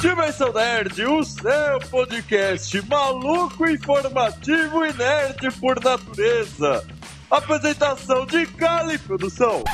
[0.00, 6.86] Dimensão Nerd, o seu podcast maluco, informativo e nerd por natureza.
[7.30, 9.64] Apresentação de Cali, produção.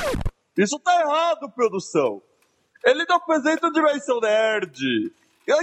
[0.57, 2.23] Isso tá errado, produção.
[2.85, 5.13] Ele não apresenta o Dimensão Nerd.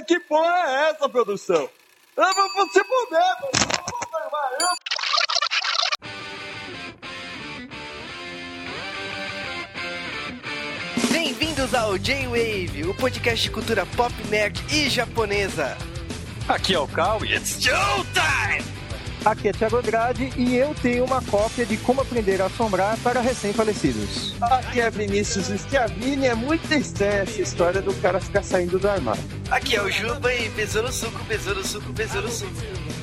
[0.06, 1.70] Que porra é essa, produção?
[2.18, 4.99] Eu vou se fuder, mano.
[11.22, 15.78] Bem-vindos ao J-Wave, o podcast de cultura pop, nerd e japonesa.
[16.48, 18.79] Aqui é o Cal e it's showtime!
[19.26, 23.20] Aqui é Thiago Andrade e eu tenho uma cópia de Como Aprender a Assombrar para
[23.20, 24.34] Recém-Falecidos.
[24.40, 29.22] Aqui é Vinícius Schiavini, é muito estranha essa história do cara ficar saindo do armário.
[29.52, 32.54] Aqui é o Juba e besouro suco, besouro suco, besouro suco.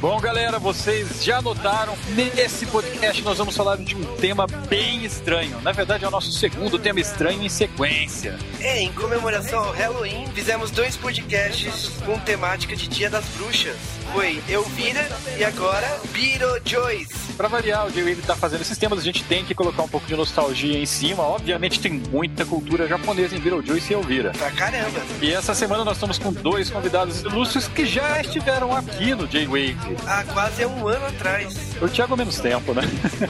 [0.01, 5.61] Bom, galera, vocês já notaram, nesse podcast nós vamos falar de um tema bem estranho.
[5.61, 8.39] Na verdade, é o nosso segundo tema estranho em sequência.
[8.61, 13.77] É, em comemoração ao Halloween, fizemos dois podcasts com temática de Dia das Bruxas.
[14.13, 17.27] Foi Elvira e agora Beetlejuice.
[17.37, 20.07] Pra variar, o J-Wave tá fazendo esses temas, a gente tem que colocar um pouco
[20.07, 21.23] de nostalgia em cima.
[21.23, 24.31] Obviamente tem muita cultura japonesa em Beetlejuice e Elvira.
[24.31, 25.01] Pra caramba.
[25.21, 29.77] E essa semana nós estamos com dois convidados ilustres que já estiveram aqui no J-Wave.
[30.07, 31.55] Há quase um ano atrás.
[31.83, 32.83] O Thiago menos tempo, né?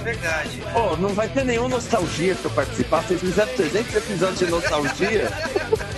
[0.05, 0.63] Verdade.
[0.73, 3.03] Pô, não vai ter nenhum nostalgia eu participar.
[3.03, 5.33] Vocês fizeram 300 episódios de nostalgia.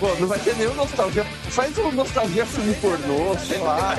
[0.00, 1.24] Pô, não vai ter nenhum nostalgia.
[1.50, 3.94] Faz um nostalgia filme pornô, sei lá.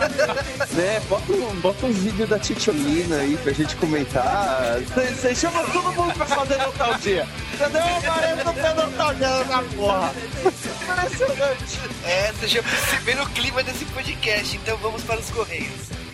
[0.72, 1.00] né?
[1.10, 4.80] Bota, um, bota uns vídeos da Titiolina aí pra gente comentar.
[4.94, 7.28] Vocês chamam todo mundo pra fazer nostalgia.
[7.58, 10.12] Cadê o aparelho pra nostalgia na porra?
[10.40, 11.80] Impressionante.
[12.06, 16.05] É, vocês já perceberam o clima desse podcast, então vamos para os Correios.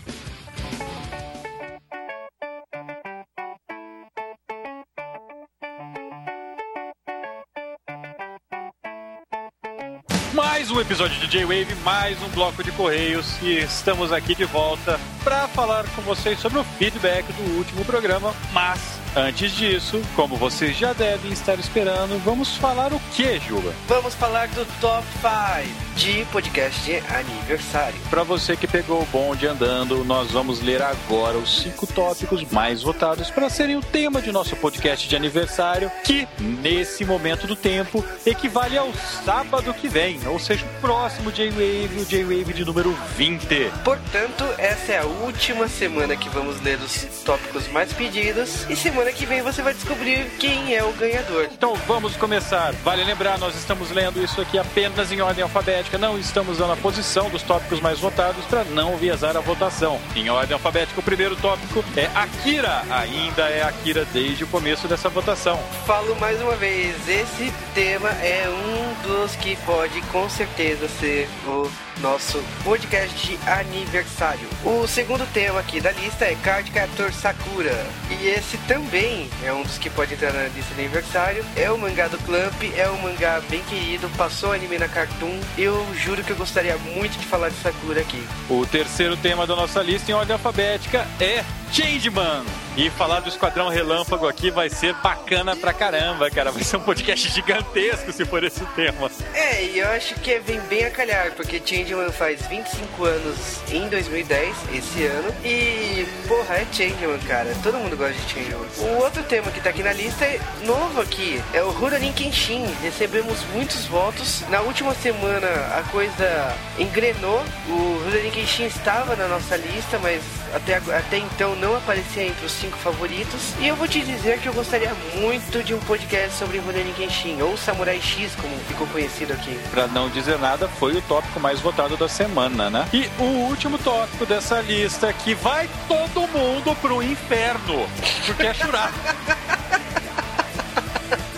[10.62, 14.96] Mais um episódio de J-Wave, mais um bloco de correios e estamos aqui de volta
[15.24, 18.32] para falar com vocês sobre o feedback do último programa.
[18.52, 18.78] Mas
[19.16, 23.74] antes disso, como vocês já devem estar esperando, vamos falar o que, Juba?
[23.88, 27.98] Vamos falar do Top 5 de podcast de aniversário.
[28.10, 32.82] Para você que pegou o bonde andando, nós vamos ler agora os cinco tópicos mais
[32.82, 38.04] votados para serem o tema de nosso podcast de aniversário, que nesse momento do tempo
[38.24, 38.92] equivale ao
[39.24, 43.70] sábado que vem, ou seja, o próximo J-Wave, o J-Wave de número 20.
[43.84, 49.12] Portanto, essa é a última semana que vamos ler os tópicos mais pedidos e semana
[49.12, 51.48] que vem você vai descobrir quem é o ganhador.
[51.52, 52.72] Então vamos começar.
[52.84, 56.76] Vale lembrar, nós estamos lendo isso aqui apenas em ordem alfabética, não estamos dando a
[56.76, 60.00] posição dos tópicos mais votados para não viesar a votação.
[60.14, 62.82] Em ordem alfabética, o primeiro tópico é Akira.
[62.90, 65.58] Ainda é Akira desde o começo dessa votação.
[65.86, 71.70] Falo mais uma vez, esse tema é um dos que pode com certeza ser o
[72.00, 74.48] nosso podcast de aniversário.
[74.64, 77.86] O segundo tema aqui da lista é Card Captor Sakura.
[78.10, 81.44] E esse também é um dos que pode entrar na lista de aniversário.
[81.56, 85.38] É o mangá do Clamp, é um mangá bem querido, passou anime na Cartoon.
[85.72, 88.22] Eu juro que eu gostaria muito de falar de Sakura aqui.
[88.50, 92.44] O terceiro tema da nossa lista em ordem alfabética é Changeman.
[92.74, 96.50] E falar do Esquadrão Relâmpago aqui vai ser bacana pra caramba, cara.
[96.50, 99.10] Vai ser um podcast gigantesco se for esse tema.
[99.34, 103.88] É, e eu acho que vem bem a calhar, porque Changeman faz 25 anos em
[103.88, 105.34] 2010, esse ano.
[105.44, 107.54] E, porra, é Changeman, cara.
[107.62, 108.66] Todo mundo gosta de Changeman.
[108.78, 111.42] O outro tema que tá aqui na lista é novo aqui.
[111.52, 112.64] É o Rurouni Kenshin.
[112.82, 114.42] Recebemos muitos votos.
[114.48, 115.46] Na última semana
[115.76, 117.44] a coisa engrenou.
[117.68, 120.22] O Rurouni Kenshin estava na nossa lista, mas
[120.54, 123.54] até, até então não aparecia entre os cinco favoritos.
[123.60, 127.40] E eu vou te dizer que eu gostaria muito de um podcast sobre Rurouni Kenshin,
[127.40, 129.56] ou Samurai X, como ficou conhecido aqui.
[129.70, 132.88] Pra não dizer nada, foi o tópico mais votado da semana, né?
[132.92, 137.88] E o último tópico dessa lista que vai todo mundo pro inferno,
[138.26, 138.92] porque é chorar.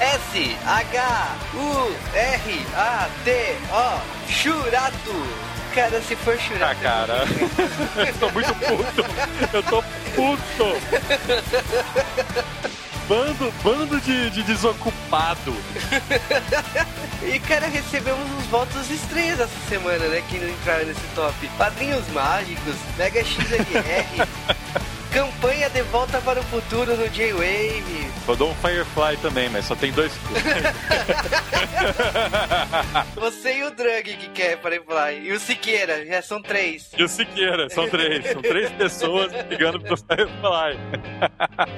[0.00, 5.54] S H U R A T O Churato.
[5.75, 6.65] Cara, se for churato.
[6.65, 7.15] Ah, cara.
[8.06, 9.05] eu tô muito puto.
[9.53, 9.82] Eu tô
[10.15, 10.65] puto.
[13.09, 15.55] Bando, bando de, de desocupado.
[17.23, 20.23] E, cara, recebemos uns votos estranhos essa semana, né?
[20.29, 21.49] Que não entraram nesse top.
[21.56, 24.29] Padrinhos Mágicos, Mega XLR,
[25.14, 28.11] campanha de volta para o futuro no J-Wave.
[28.26, 30.12] Rodou um Firefly também, mas só tem dois.
[33.14, 35.20] Você e o Drug que quer Firefly.
[35.22, 36.90] E o Siqueira, já são três.
[36.99, 38.26] E o Siqueira, são três.
[38.26, 40.81] São três pessoas ligando pro Firefly.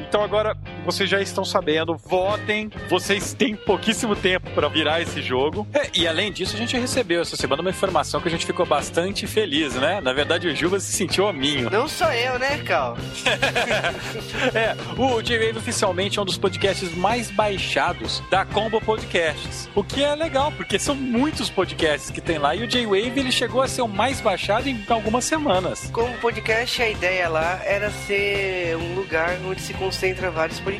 [0.08, 0.56] então agora,
[0.86, 2.70] vocês já estão sabendo, votem.
[2.88, 5.66] Vocês têm pouquíssimo tempo para virar esse jogo.
[5.74, 8.64] É, e além disso, a gente recebeu essa semana uma informação que a gente ficou
[8.64, 10.00] bastante feliz, né?
[10.00, 11.68] Na verdade, o Juba se sentiu hominho.
[11.68, 12.96] Não sou eu, né, Cal?
[14.54, 19.68] é, o J-Wave oficialmente é um dos podcasts mais baixados da Combo Podcasts.
[19.74, 23.32] O que é legal, porque são muitos podcasts que tem lá e o J-Wave ele
[23.32, 25.90] chegou a ser o mais baixado em algumas semanas.
[25.92, 30.75] Como podcast, a ideia lá era ser um lugar onde se concentra vários podcasts.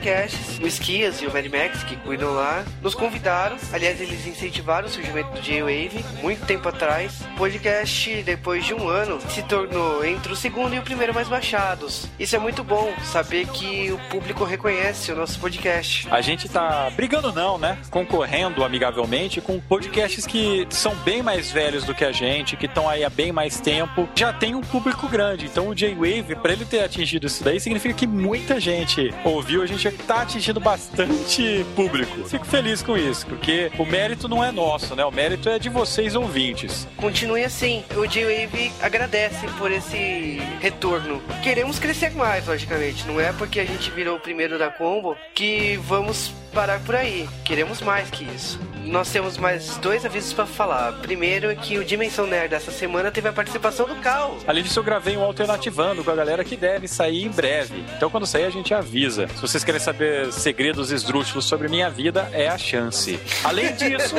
[0.61, 3.57] O Esquias e o Mad Max, que cuidam lá, nos convidaram.
[3.73, 7.21] Aliás, eles incentivaram o surgimento do J-Wave muito tempo atrás.
[7.35, 11.29] O podcast, depois de um ano, se tornou entre o segundo e o primeiro mais
[11.29, 12.07] baixados.
[12.19, 16.09] Isso é muito bom, saber que o público reconhece o nosso podcast.
[16.11, 17.79] A gente tá brigando não, né?
[17.91, 22.89] Concorrendo amigavelmente com podcasts que são bem mais velhos do que a gente, que estão
[22.89, 25.47] aí há bem mais tempo, já tem um público grande.
[25.47, 29.67] Então o J-Wave, para ele ter atingido isso daí, significa que muita gente ouviu, a
[29.67, 32.29] gente tá atingindo bastante público.
[32.29, 35.05] Fico feliz com isso, porque o mérito não é nosso, né?
[35.05, 36.87] O mérito é de vocês ouvintes.
[36.97, 37.85] Continue assim.
[37.97, 41.23] O J-Wave agradece por esse retorno.
[41.43, 43.07] Queremos crescer mais, logicamente.
[43.07, 47.29] Não é porque a gente virou o primeiro da combo que vamos parar por aí.
[47.45, 48.59] Queremos mais que isso.
[48.87, 50.93] Nós temos mais dois avisos para falar.
[51.03, 54.39] Primeiro é que o Dimensão Nerd dessa semana teve a participação do Cal.
[54.47, 57.85] Além disso, eu gravei um alternativando com a galera que deve sair em breve.
[57.97, 59.29] Então, quando sair, a gente avisa.
[59.29, 63.21] Se vocês querem saber segredos esdrúxulos sobre minha vida, é a chance.
[63.45, 64.15] Além disso,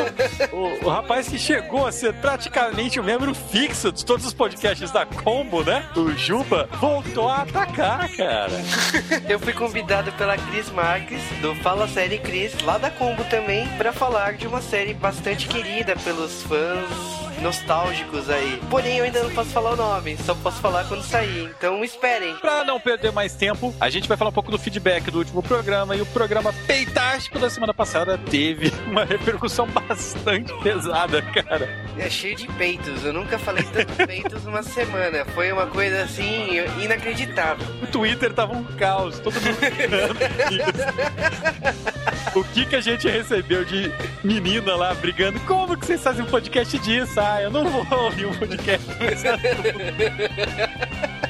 [0.52, 4.92] o, o rapaz que chegou a ser praticamente o membro fixo de todos os podcasts
[4.92, 5.90] da Combo, né?
[5.96, 8.52] O Juba, voltou a atacar, cara.
[9.28, 13.94] eu fui convidado pela Cris Marques, do Fala Série Cris, lá da Combo também, para
[13.94, 18.62] falar de uma série bastante querida pelos fãs nostálgicos aí.
[18.70, 21.52] Porém, eu ainda não posso falar o nome, só posso falar quando sair.
[21.58, 22.36] Então esperem.
[22.36, 25.44] Pra não perder mais tempo, a gente vai falar um pouco do feedback do último
[25.44, 25.96] programa.
[25.96, 31.70] E o programa Peitástico da semana passada teve uma repercussão bastante pesada, cara.
[31.98, 33.04] É cheio de peitos.
[33.04, 35.26] Eu nunca falei tanto peitos numa semana.
[35.26, 37.66] Foi uma coisa assim inacreditável.
[37.82, 39.58] O Twitter tava um caos, todo mundo
[42.36, 43.92] O que que a gente recebeu de
[44.24, 45.40] menina lá brigando?
[45.42, 47.20] Como que vocês fazem um podcast disso?
[47.30, 48.88] Ah, eu não vou ouvir um podcast.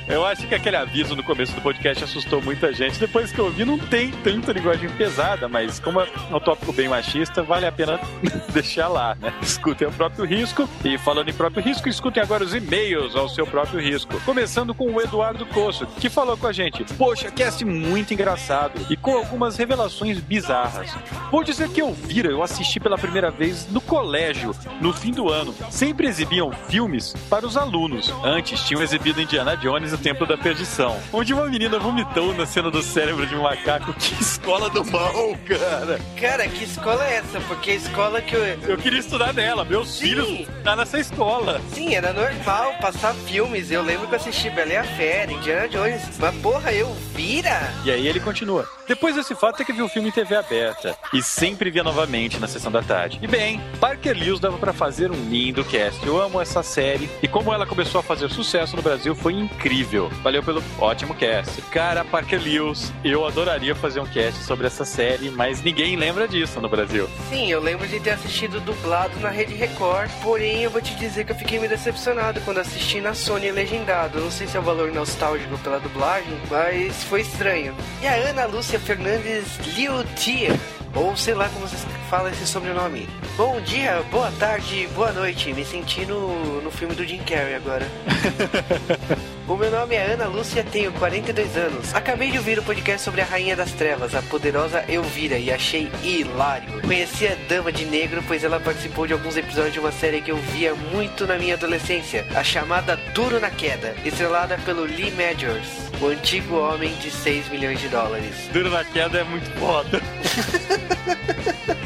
[0.07, 2.97] Eu acho que aquele aviso no começo do podcast assustou muita gente.
[2.97, 6.87] Depois que eu ouvi, não tem tanta linguagem pesada, mas como é um tópico bem
[6.87, 7.99] machista, vale a pena
[8.53, 9.33] deixar lá, né?
[9.41, 10.67] Escutem o próprio risco.
[10.85, 14.17] E falando em próprio risco, escutem agora os e-mails ao seu próprio risco.
[14.21, 18.95] Começando com o Eduardo Coço, que falou com a gente: Poxa, cast muito engraçado e
[18.95, 20.95] com algumas revelações bizarras.
[21.29, 25.29] Vou dizer que eu vira, eu assisti pela primeira vez no colégio, no fim do
[25.29, 25.53] ano.
[25.69, 28.13] Sempre exibiam filmes para os alunos.
[28.23, 32.69] Antes tinham exibido Indiana Jones o Templo da Perdição, onde uma menina vomitou na cena
[32.69, 33.93] do cérebro de um macaco.
[33.93, 35.99] Que escola do mal, cara!
[36.19, 37.39] Cara, que escola é essa?
[37.41, 38.43] Porque a escola que eu.
[38.67, 40.07] Eu queria estudar nela, meus Sim.
[40.07, 41.59] filhos tá nessa escola.
[41.73, 43.71] Sim, era normal passar filmes.
[43.71, 46.03] Eu lembro que eu assisti Bela e a Fera, Indiana Jones.
[46.19, 47.73] Mas porra, eu vira!
[47.83, 48.69] E aí ele continua.
[48.87, 50.97] Depois desse fato, tem que ver o filme em TV aberta.
[51.13, 53.19] E sempre via novamente na sessão da tarde.
[53.21, 56.05] E bem, Parker Lewis dava para fazer um lindo cast.
[56.05, 57.09] Eu amo essa série.
[57.21, 60.09] E como ela começou a fazer sucesso no Brasil, foi incrível incrível.
[60.21, 61.61] Valeu pelo ótimo cast.
[61.63, 66.59] Cara, Parker Lewis, eu adoraria fazer um cast sobre essa série, mas ninguém lembra disso
[66.59, 67.09] no Brasil.
[67.29, 71.25] Sim, eu lembro de ter assistido dublado na Rede Record, porém eu vou te dizer
[71.25, 74.19] que eu fiquei meio decepcionado quando assisti na Sony legendado.
[74.19, 77.73] Não sei se é o valor nostálgico pela dublagem, mas foi estranho.
[78.01, 80.55] E a Ana Lúcia Fernandes Liu Tia
[80.95, 83.07] ou sei lá como vocês falam esse sobrenome.
[83.35, 85.53] Bom dia, boa tarde, boa noite.
[85.53, 87.85] Me senti no, no filme do Jim Carrey agora.
[89.47, 91.95] o meu nome é Ana Lúcia, tenho 42 anos.
[91.95, 95.89] Acabei de ouvir o podcast sobre a Rainha das Trevas, a poderosa Elvira, e achei
[96.03, 96.81] hilário.
[96.81, 100.31] Conheci a Dama de Negro, pois ela participou de alguns episódios de uma série que
[100.31, 105.67] eu via muito na minha adolescência, a chamada Duro na Queda, estrelada pelo Lee Majors,
[106.01, 108.49] o antigo homem de 6 milhões de dólares.
[108.51, 110.01] Duro na Queda é muito foda.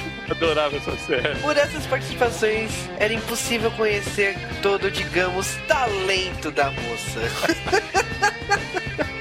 [0.31, 1.35] Adorava essa série.
[1.39, 7.19] Por essas participações, era impossível conhecer todo, digamos, talento da moça.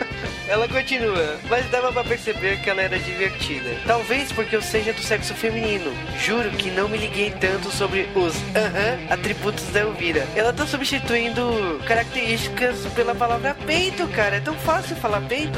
[0.51, 3.71] Ela continua, mas dava para perceber que ela era divertida.
[3.87, 5.93] Talvez porque eu seja do sexo feminino.
[6.19, 10.27] Juro que não me liguei tanto sobre os aham uh -huh, atributos da Elvira.
[10.35, 14.39] Ela tá substituindo características pela palavra peito, cara.
[14.39, 15.57] É tão fácil falar peito.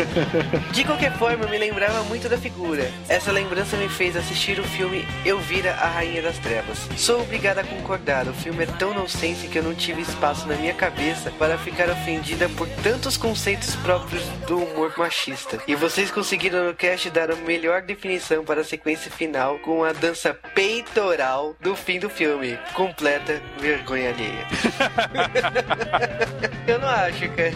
[0.72, 2.90] De qualquer forma, me lembrava muito da figura.
[3.10, 6.88] Essa lembrança me fez assistir o filme Elvira, a Rainha das Trevas.
[6.96, 10.54] Sou obrigada a concordar, o filme é tão nonsense que eu não tive espaço na
[10.56, 14.05] minha cabeça para ficar ofendida por tantos conceitos próprios
[14.46, 15.58] do humor machista.
[15.66, 19.92] E vocês conseguiram no cast dar a melhor definição para a sequência final com a
[19.92, 22.58] dança peitoral do fim do filme.
[22.74, 24.46] Completa vergonha alheia.
[26.66, 27.52] Eu não acho, cara.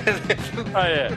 [0.72, 1.08] Ah, é.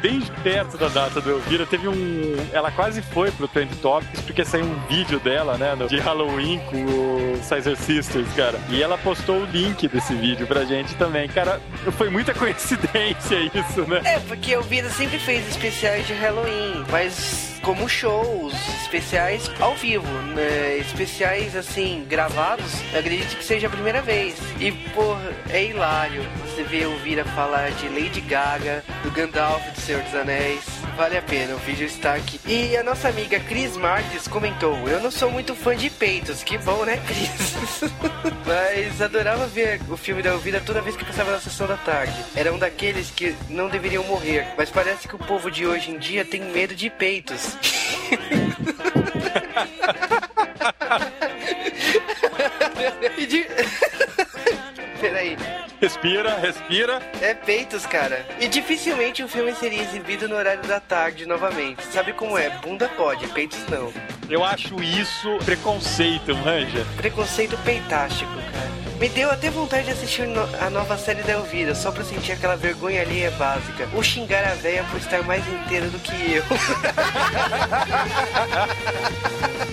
[0.00, 2.34] Bem perto da data do Elvira, teve um.
[2.52, 5.76] Ela quase foi pro Trend Topics porque saiu um vídeo dela, né?
[5.88, 8.58] De Halloween com o Sizer Sisters, cara.
[8.70, 11.28] E ela postou o link desse vídeo pra gente também.
[11.28, 11.60] Cara,
[11.98, 14.00] foi muita coincidência isso, né?
[14.04, 18.52] É, porque o Sempre fez especiais de Halloween, mas como shows
[18.82, 20.78] especiais ao vivo, né?
[20.78, 24.36] especiais assim, gravados, eu acredito que seja a primeira vez.
[24.60, 29.80] E, porra, é hilário você ver o Vira falar de Lady Gaga, do Gandalf do
[29.80, 30.82] Senhor dos Anéis.
[30.96, 32.38] Vale a pena, o vídeo está aqui.
[32.46, 36.58] E a nossa amiga Cris Marques comentou: Eu não sou muito fã de peitos, que
[36.58, 37.90] bom, né, Cris?
[38.46, 42.14] Mas adorava ver o filme da Elvira toda vez que passava na sessão da tarde.
[42.36, 45.98] Era um daqueles que não deveriam morrer, mas parece que o povo de hoje em
[45.98, 47.51] dia tem medo de peitos.
[53.18, 53.46] e de...
[55.02, 55.36] Peraí.
[55.80, 57.02] Respira, respira.
[57.20, 58.24] É peitos, cara.
[58.38, 61.84] E dificilmente o filme seria exibido no horário da tarde novamente.
[61.86, 62.50] Sabe como é?
[62.50, 63.92] Bunda pode, peitos não.
[64.30, 66.86] Eu acho isso preconceito, manja.
[66.96, 68.82] Preconceito peitástico, cara.
[69.02, 70.28] Me deu até vontade de assistir
[70.60, 73.88] a nova série da Elvira, só pra sentir aquela vergonha ali é básica.
[73.92, 76.44] Ou xingar a véia por estar mais inteira do que eu.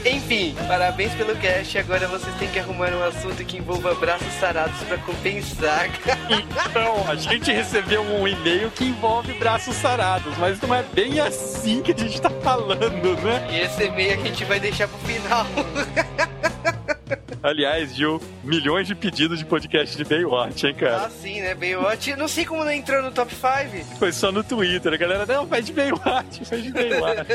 [0.03, 1.77] Enfim, parabéns pelo cast.
[1.77, 5.89] Agora vocês têm que arrumar um assunto que envolva braços sarados pra compensar.
[6.29, 11.81] Então, a gente recebeu um e-mail que envolve braços sarados, mas não é bem assim
[11.81, 13.47] que a gente tá falando, né?
[13.51, 15.45] E esse e-mail a gente vai deixar pro final.
[17.41, 21.05] Aliás, Gil, milhões de pedidos de podcast de Baywatch, hein, cara?
[21.05, 21.55] ah, sim, né?
[21.55, 22.15] Baywatch.
[22.15, 23.97] Não sei como não entrou no top 5.
[23.97, 27.29] Foi só no Twitter, a galera, não, faz de Baywatch, faz de Baywatch.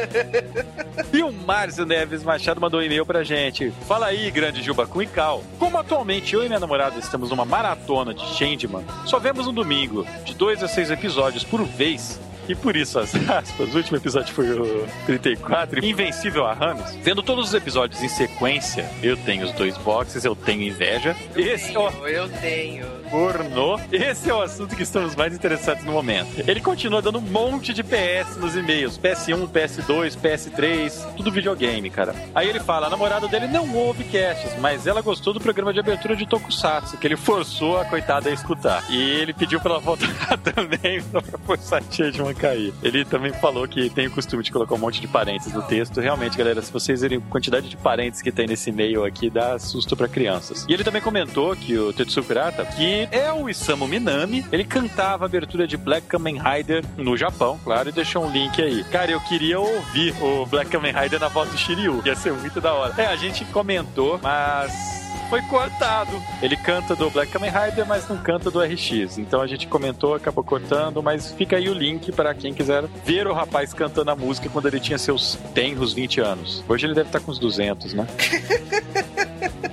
[1.13, 3.71] e o Márcio Neves Machado mandou um e-mail pra gente.
[3.89, 5.43] Fala aí, grande Jubacum e Cal.
[5.59, 10.07] Como atualmente eu e minha namorada estamos numa maratona de Changeman, só vemos um domingo,
[10.25, 14.35] de dois a seis episódios por vez, e por isso, as aspas, o último episódio
[14.35, 16.95] foi o 34, Invencível a Rames.
[17.03, 21.17] Vendo todos os episódios em sequência, eu tenho os dois boxes, eu tenho inveja.
[21.37, 22.87] Esse é o Eu tenho.
[23.11, 23.79] pornô.
[23.93, 26.43] Esse é o assunto que estamos mais interessados no momento.
[26.49, 32.15] Ele continua dando um monte de PS nos e-mails: PS1, PS2, PS3, tudo videogame, cara.
[32.35, 35.81] Aí ele fala: a namorada dele não ouve casts, mas ela gostou do programa de
[35.81, 38.85] abertura de Tokusatsu, que ele forçou a coitada a escutar.
[38.91, 42.73] E ele pediu pra ela voltar também pra forçar a Changeman cair.
[42.83, 46.01] Ele também falou que tem o costume de colocar um monte de parênteses no texto.
[46.01, 49.59] Realmente, galera, se vocês verem a quantidade de parênteses que tem nesse e-mail aqui, dá
[49.59, 50.67] susto pra crianças.
[50.69, 55.25] E ele também comentou que o Tetsuo Pirata, que é o Isamu Minami, ele cantava
[55.25, 58.85] a abertura de Black Kamen Rider no Japão, claro, e deixou um link aí.
[58.85, 62.03] Cara, eu queria ouvir o Black Kamen Rider na voz do Shiryu.
[62.05, 62.95] Ia ser muito da hora.
[62.97, 66.23] É, a gente comentou, mas foi cortado.
[66.43, 69.19] Ele canta do Black Kamen Rider, mas não canta do RX.
[69.19, 73.27] Então a gente comentou, acabou cortando, mas fica aí o link para quem quiser ver
[73.27, 76.65] o rapaz cantando a música quando ele tinha seus tenros 20 anos.
[76.69, 78.07] Hoje ele deve estar com uns 200, né?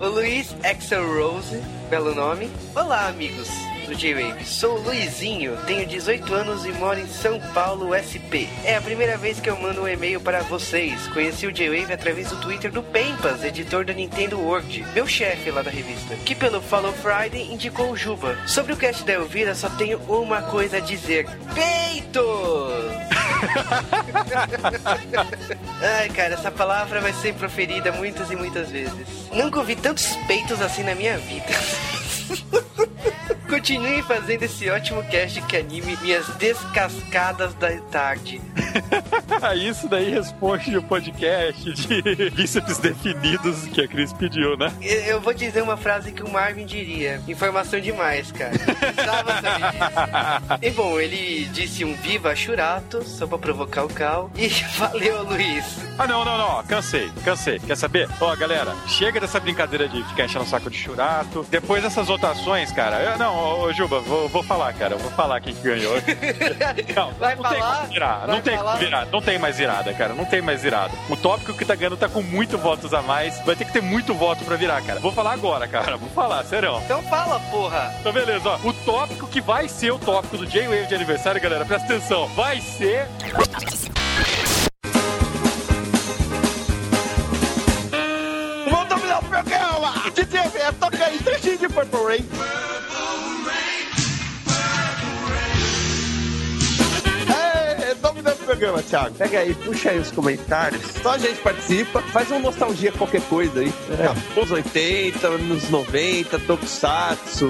[0.00, 2.50] O Luiz Axel Rose, belo nome.
[2.74, 3.48] Olá, amigos
[3.86, 4.44] do J-Wave.
[4.44, 8.48] Sou Luizinho, tenho 18 anos e moro em São Paulo, SP.
[8.64, 11.06] É a primeira vez que eu mando um e-mail para vocês.
[11.08, 15.62] Conheci o J-Wave através do Twitter do Pempas, editor da Nintendo World, meu chefe lá
[15.62, 18.36] da revista, que pelo Follow Friday indicou o Juba.
[18.46, 22.24] Sobre o cast da Elvira, só tenho uma coisa a dizer: Peitos!
[25.82, 29.06] Ai, cara, essa palavra vai ser proferida muitas e muitas vezes.
[29.32, 31.44] Nunca ouvi tantos peitos assim na minha vida.
[33.48, 38.40] Continue fazendo esse ótimo cast que anime minhas descascadas da tarde.
[39.56, 44.72] Isso daí responde o podcast de bíceps definidos que a Cris pediu, né?
[44.82, 47.22] Eu eu vou dizer uma frase que o Marvin diria.
[47.28, 48.50] Informação demais, cara.
[48.50, 50.58] Precisava saber disso.
[50.60, 54.28] E bom, ele disse um viva churato, só pra provocar o Cal.
[54.34, 55.64] E valeu, Luiz.
[55.96, 56.64] Ah, não, não, não.
[56.64, 57.60] Cansei, cansei.
[57.60, 58.08] Quer saber?
[58.20, 61.46] Ó, galera, chega dessa brincadeira de ficar enchendo o saco de churato.
[61.48, 63.00] Depois dessas votações, cara.
[63.00, 64.96] Eu, não, ô, ô, Juba, vou, vou falar, cara.
[64.96, 65.94] Vou falar quem que ganhou.
[66.94, 67.76] Não, Vai não tem falar?
[67.76, 68.26] como virar.
[68.26, 68.72] Não tem falar?
[68.72, 69.06] como virar.
[69.06, 70.14] Não tem mais virada, cara.
[70.14, 70.92] Não tem mais virada.
[71.08, 73.38] O tópico que tá ganhando tá com muito votos a mais.
[73.44, 75.00] Vai ter que ter muito voto pra virar, cara.
[75.00, 75.96] Vou falar agora, cara.
[75.96, 76.80] Vou falar, serão.
[76.84, 77.94] Então fala, porra.
[78.00, 78.56] Então, beleza, ó.
[78.68, 82.26] O tópico que vai ser o tópico do J-Wave de aniversário, galera, presta atenção.
[82.28, 83.06] Vai ser.
[88.70, 89.92] Vamos dominar o programa!
[90.14, 92.28] DJ toca aí, trechinho de Purple Rain.
[98.64, 99.14] Programa, Thiago.
[99.16, 100.82] Pega aí, puxa aí os comentários.
[101.02, 103.72] Só a gente participa, faz uma nostalgia qualquer coisa aí.
[103.98, 104.38] É.
[104.38, 107.48] Anos 80, anos 90, Tokusatsu.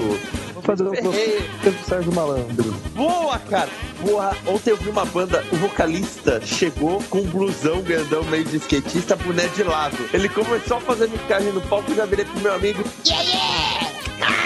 [0.55, 2.73] Vamos fazer um Sérgio Malandro.
[2.95, 3.69] Boa, cara!
[4.01, 8.57] Boa, ontem eu vi uma banda, o vocalista chegou com um blusão grandão meio de
[8.57, 9.97] skatista, boné de lado.
[10.13, 12.83] Ele começou a fazer micagem no palco e já virei pro meu amigo.
[13.07, 13.95] Yeah, yeah!
[14.21, 14.44] Ah,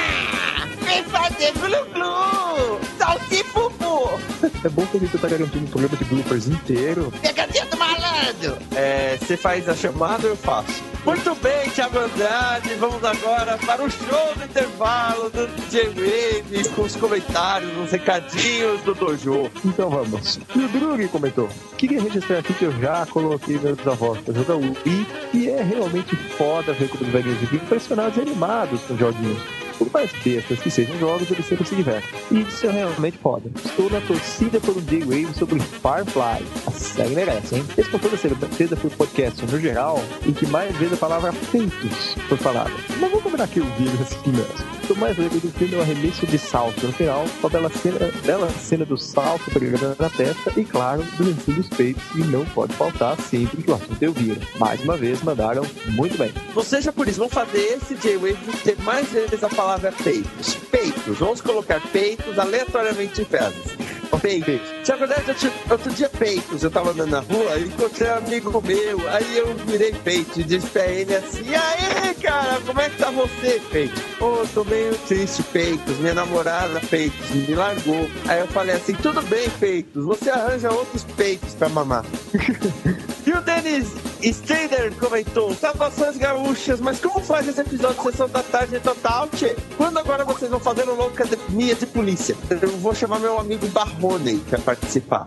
[0.98, 2.80] vem fazer glu-glu!
[2.98, 4.18] Salsifufu!
[4.64, 7.12] É bom que a gente tá garantindo um programa de bloopers inteiro.
[7.22, 8.58] Pegadinha do malandro!
[8.74, 10.82] É, você faz a chamada ou eu faço?
[11.04, 16.96] Muito bem, Thiago Andrade, vamos agora para o show do intervalo do J-Wave com os
[16.96, 19.50] comentários, os recadinhos do Dojo.
[19.64, 20.38] Então vamos.
[20.54, 24.56] E o Drug comentou: Queria registrar aqui que eu já coloquei meus avós para jogar
[24.56, 29.67] Wii e é realmente foda ver como os velhinhos ficam impressionados e animados com joguinhos
[29.78, 32.20] por mais bestas que sejam jogos, eles sempre se divertem.
[32.30, 33.50] E isso é realmente foda.
[33.64, 36.44] Estou na torcida por um J-Wave sobre Firefly.
[36.66, 37.64] A série merece, hein?
[37.76, 41.32] Esse com toda certeza foi o podcast, no geral, em que mais vezes a palavra
[41.32, 42.70] feitos foi falada.
[43.00, 44.78] Mas vamos combinar que o vídeo assim mesmo.
[44.88, 47.68] O mais lembro do filme é o arremesso de salto no final, com a bela
[47.68, 52.20] cena, bela cena do salto pegando na testa e, claro, do lenço dos peitos, e
[52.20, 54.40] não pode faltar sempre que o assunto eu vira.
[54.58, 56.32] Mais uma vez, mandaram muito bem.
[56.56, 59.67] Ou seja, por isso, vamos fazer esse J-Wave ter mais vezes a palavra
[60.02, 60.54] peitos.
[60.70, 63.76] Peitos, vamos colocar peitos aleatoriamente em frases.
[64.20, 64.60] Peitos.
[64.84, 69.38] Tiago Neto, outro dia peitos, eu tava andando na rua, encontrei um amigo meu, aí
[69.38, 73.10] eu virei peito e disse pra ele assim, e aí, cara, como é que tá
[73.10, 74.00] você, peito?
[74.20, 78.08] Ô, oh, tô meio triste, peitos, minha namorada, peitos, me largou.
[78.26, 82.04] Aí eu falei assim, tudo bem, peitos, você arranja outros peitos pra mamar.
[83.24, 83.86] e o Denis
[84.20, 89.54] Strader comentou, salvações gaúchas, mas como faz esse episódio de Sessão da Tarde total, tchê?
[89.76, 92.36] Quando agora vocês vão fazer o louca minha de polícia?
[92.50, 95.26] Eu vou chamar meu amigo Barrone pra participar.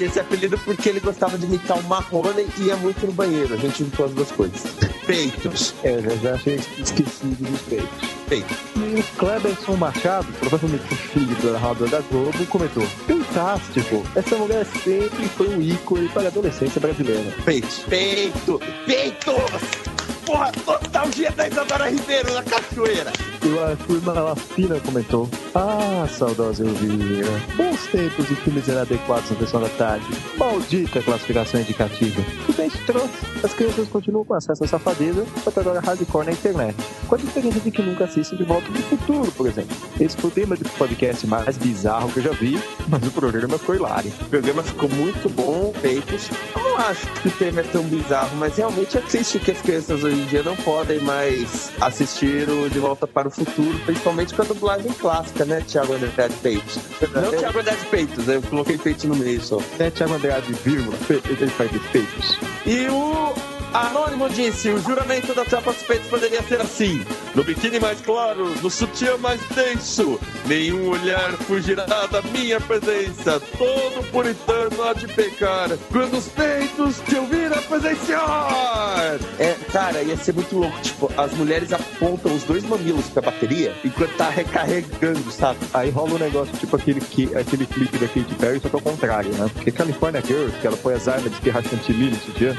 [0.00, 3.54] Esse apelido porque ele gostava de imitar o Marrone e ia muito no banheiro.
[3.54, 4.62] A gente juntou as duas coisas.
[5.06, 5.74] Peitos.
[5.82, 8.08] É, eu já achei esquecido dos peitos.
[8.28, 8.56] Peitos.
[8.76, 14.02] E o Cleberson Machado, provavelmente o filho do narrador da Globo, comentou: Fantástico!
[14.14, 17.34] Essa mulher sempre foi um ícone para a adolescência brasileira.
[17.44, 17.80] Peitos.
[17.88, 18.60] Peito!
[18.86, 19.92] Peitos!
[20.24, 23.12] porra, nostalgia da Isadora Ribeiro na cachoeira.
[23.44, 27.28] E a turma Lafina comentou: Ah, saudosa Elvira.
[27.56, 30.06] Bons tempos de filmes inadequados na versão da tarde.
[30.38, 32.22] Maldita classificação indicativa.
[32.48, 33.32] E bem trouxe.
[33.42, 36.76] As crianças continuam com acesso à safadeza, mas agora hardcore na internet.
[37.08, 39.76] Com a diferença de que nunca assistem de volta do futuro, por exemplo.
[40.00, 43.58] Esse foi o tema de podcast mais bizarro que eu já vi, mas o programa
[43.58, 44.12] foi hilário.
[44.20, 46.30] O programa ficou muito bom, feitos.
[46.54, 50.04] Eu não acho que o tema é tão bizarro, mas realmente triste que as crianças
[50.04, 54.42] hoje em dia não podem mais assistir o De Volta para o Futuro, principalmente com
[54.42, 56.78] a dublagem clássica, né, Thiago Andrade Peitos?
[57.14, 59.58] Não Thiago Andrade Peitos, eu coloquei Peitos no meio só.
[59.78, 62.38] É Thiago Andrade, vírgula, ele faz de Peitos.
[62.66, 67.04] E o Anônimo disse: o juramento da tropa suspeitos poderia ser assim.
[67.34, 73.40] No biquíni mais claro, no sutiã mais denso, nenhum olhar fugirá da minha presença.
[73.56, 79.18] Todo puritano há de pecar quando os peitos te ouvir a presenciar.
[79.38, 80.78] É, cara, ia ser muito louco.
[80.82, 85.58] Tipo, as mulheres apontam os dois mamilos pra bateria enquanto tá recarregando, sabe?
[85.72, 88.82] Aí rola um negócio tipo aquele, que, aquele clipe da Katy Perry, só que ao
[88.82, 89.50] contrário, né?
[89.54, 92.54] Porque California Girls, que ela foi as armas de espirrar chantilly no sutiã.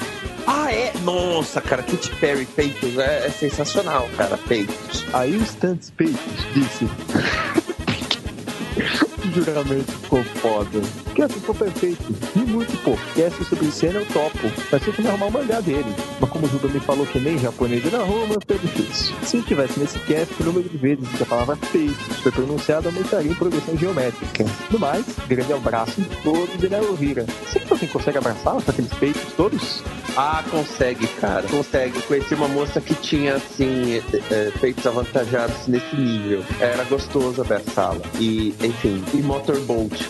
[0.47, 0.91] Ah, é?
[1.04, 5.06] Nossa, cara, Katy Perry, peitos, é, é sensacional, cara, peitos.
[5.13, 6.18] Aí o Stunts Peitos
[6.54, 6.88] disse...
[9.31, 10.81] juramento ficou foda.
[11.13, 12.03] Que assim ficou perfeito.
[12.36, 12.97] E muito, pô.
[13.15, 14.51] Cast sobre cena eu topo.
[14.71, 15.93] Mas tem que me arrumar o mangá dele.
[16.19, 19.15] Mas como o Juba me falou que nem japonês ele arruma, foi difícil.
[19.23, 23.31] Se tivesse nesse cast, o número de vezes que a palavra feito foi pronunciada aumentaria
[23.31, 24.45] em progressão geométrica.
[24.69, 27.25] No mais, grande abraço em todos e na Elvira.
[27.51, 29.83] Será que alguém consegue abraçar aqueles peitos todos?
[30.15, 31.43] Ah, consegue, cara.
[31.47, 31.99] Consegue.
[32.03, 36.43] Conheci uma moça que tinha, assim, é, peitos avantajados nesse nível.
[36.59, 38.01] Era gostoso abraçá-la.
[38.19, 40.10] E, enfim, e motorboat.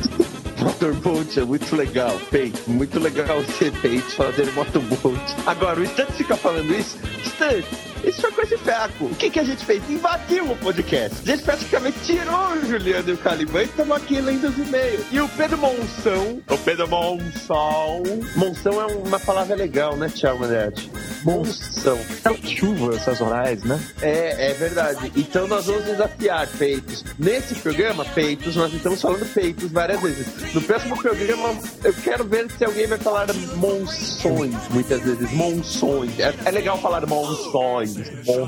[0.60, 2.70] Motorboat é muito legal, peito.
[2.70, 5.36] Muito legal ser peito, fazer motorboat.
[5.46, 6.98] Agora, o Stan fica falando isso.
[7.24, 7.62] Stan,
[8.04, 9.04] isso foi coisa de feco.
[9.06, 9.82] O que, que a gente fez?
[9.88, 11.16] Invadiu o podcast.
[11.22, 15.04] A gente praticamente tirou o Juliano e o Caliban e estamos aqui lendo os e-mails.
[15.10, 16.42] E o Pedro Monção.
[16.48, 18.02] O Pedro Monção.
[18.36, 20.90] Monção é uma palavra legal, né, Thiago Manete?
[21.24, 21.98] Monção.
[22.24, 23.80] É chuvas sazonais, né?
[24.00, 25.12] É, é verdade.
[25.16, 27.04] Então nós vamos desafiar peitos.
[27.18, 30.54] Nesse programa, peitos, nós estamos falando peitos várias vezes.
[30.54, 35.30] No próximo programa, eu quero ver se alguém vai falar monções, muitas vezes.
[35.32, 36.18] Monções.
[36.18, 37.89] É, é legal falar monções.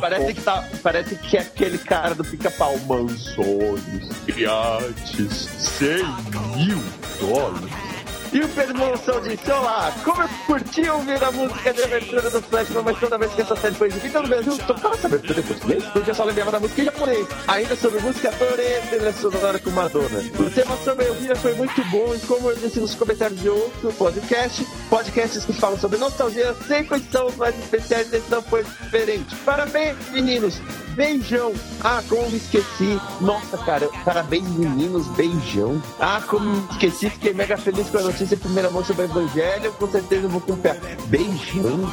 [0.01, 2.77] Parece que, tá, parece que é aquele cara do pica-pau.
[2.87, 6.05] Mansões, iates, 100
[6.57, 6.83] mil
[7.21, 7.92] dólares.
[8.33, 12.41] E o Pedro Monção disse: Olá, como eu curti ouvir a música de abertura do
[12.41, 15.43] Flash, mas toda vez que essa série foi exibida no Brasil, tocava essa abertura em
[15.43, 17.27] português, porque eu só lembrava da música em japonês.
[17.47, 20.19] Ainda sobre música, adorei a trilha sonora com Madonna.
[20.39, 23.51] O tema sobre a Elvira foi muito bom, e como eu disse nos comentários de
[23.51, 29.37] outro podcast, podcasts que falam sobre nostalgia sempre os mais especiais, esse não foi diferente.
[29.45, 30.59] Parabéns, meninos!
[30.95, 31.55] Beijão!
[31.83, 33.01] Ah, como esqueci!
[33.21, 35.83] Nossa, cara, parabéns, meninos, beijão!
[35.99, 39.73] Ah, como esqueci, fiquei mega feliz com a notícia em primeira mão sobre o Evangelho,
[39.73, 40.77] com certeza vou comprar.
[41.07, 41.91] Beijão,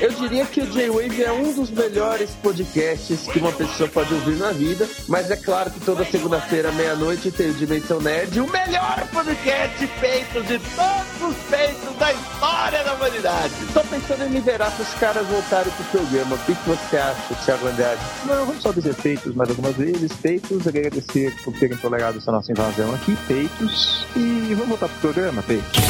[0.00, 4.36] eu diria que o J-Wave é um dos melhores podcasts que uma pessoa pode ouvir
[4.36, 9.06] na vida, mas é claro que toda segunda-feira, meia-noite, tem o Dimensão Nerd, o melhor
[9.12, 13.54] podcast de peitos de todos os peitos da história da humanidade.
[13.72, 16.36] Tô pensando em liberar para os caras voltarem pro programa.
[16.36, 18.00] O que, que você acha, Thiago Andrade?
[18.26, 20.12] Não, vamos só dizer peitos mais algumas vezes.
[20.12, 23.16] Peitos, agradecer por terem tolerado essa nossa invasão aqui.
[23.26, 24.06] Peitos.
[24.14, 25.80] E vamos voltar pro programa, Peitos.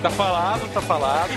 [0.00, 1.30] Tá falado, tá falado.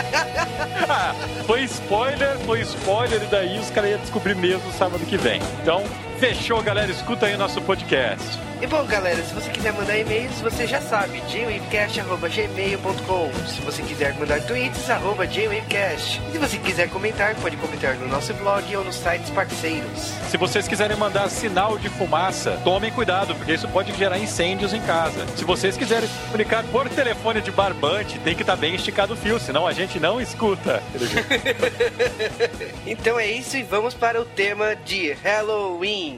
[0.88, 1.14] ah,
[1.46, 5.42] foi spoiler, foi spoiler, e daí os caras iam descobrir mesmo sábado que vem.
[5.60, 5.84] Então,
[6.22, 6.88] fechou, galera.
[6.88, 8.38] Escuta aí nosso podcast.
[8.60, 14.14] E bom, galera, se você quiser mandar e-mails, você já sabe, jwavecast.gmail.com Se você quiser
[14.14, 16.20] mandar tweets, arroba jwavecast.
[16.28, 20.14] E se você quiser comentar, pode comentar no nosso blog ou nos sites parceiros.
[20.30, 24.80] Se vocês quiserem mandar sinal de fumaça, tomem cuidado, porque isso pode gerar incêndios em
[24.82, 25.26] casa.
[25.34, 29.40] Se vocês quiserem comunicar por telefone de barbante, tem que estar bem esticado o fio,
[29.40, 30.80] senão a gente não escuta.
[32.86, 36.11] então é isso e vamos para o tema de Halloween.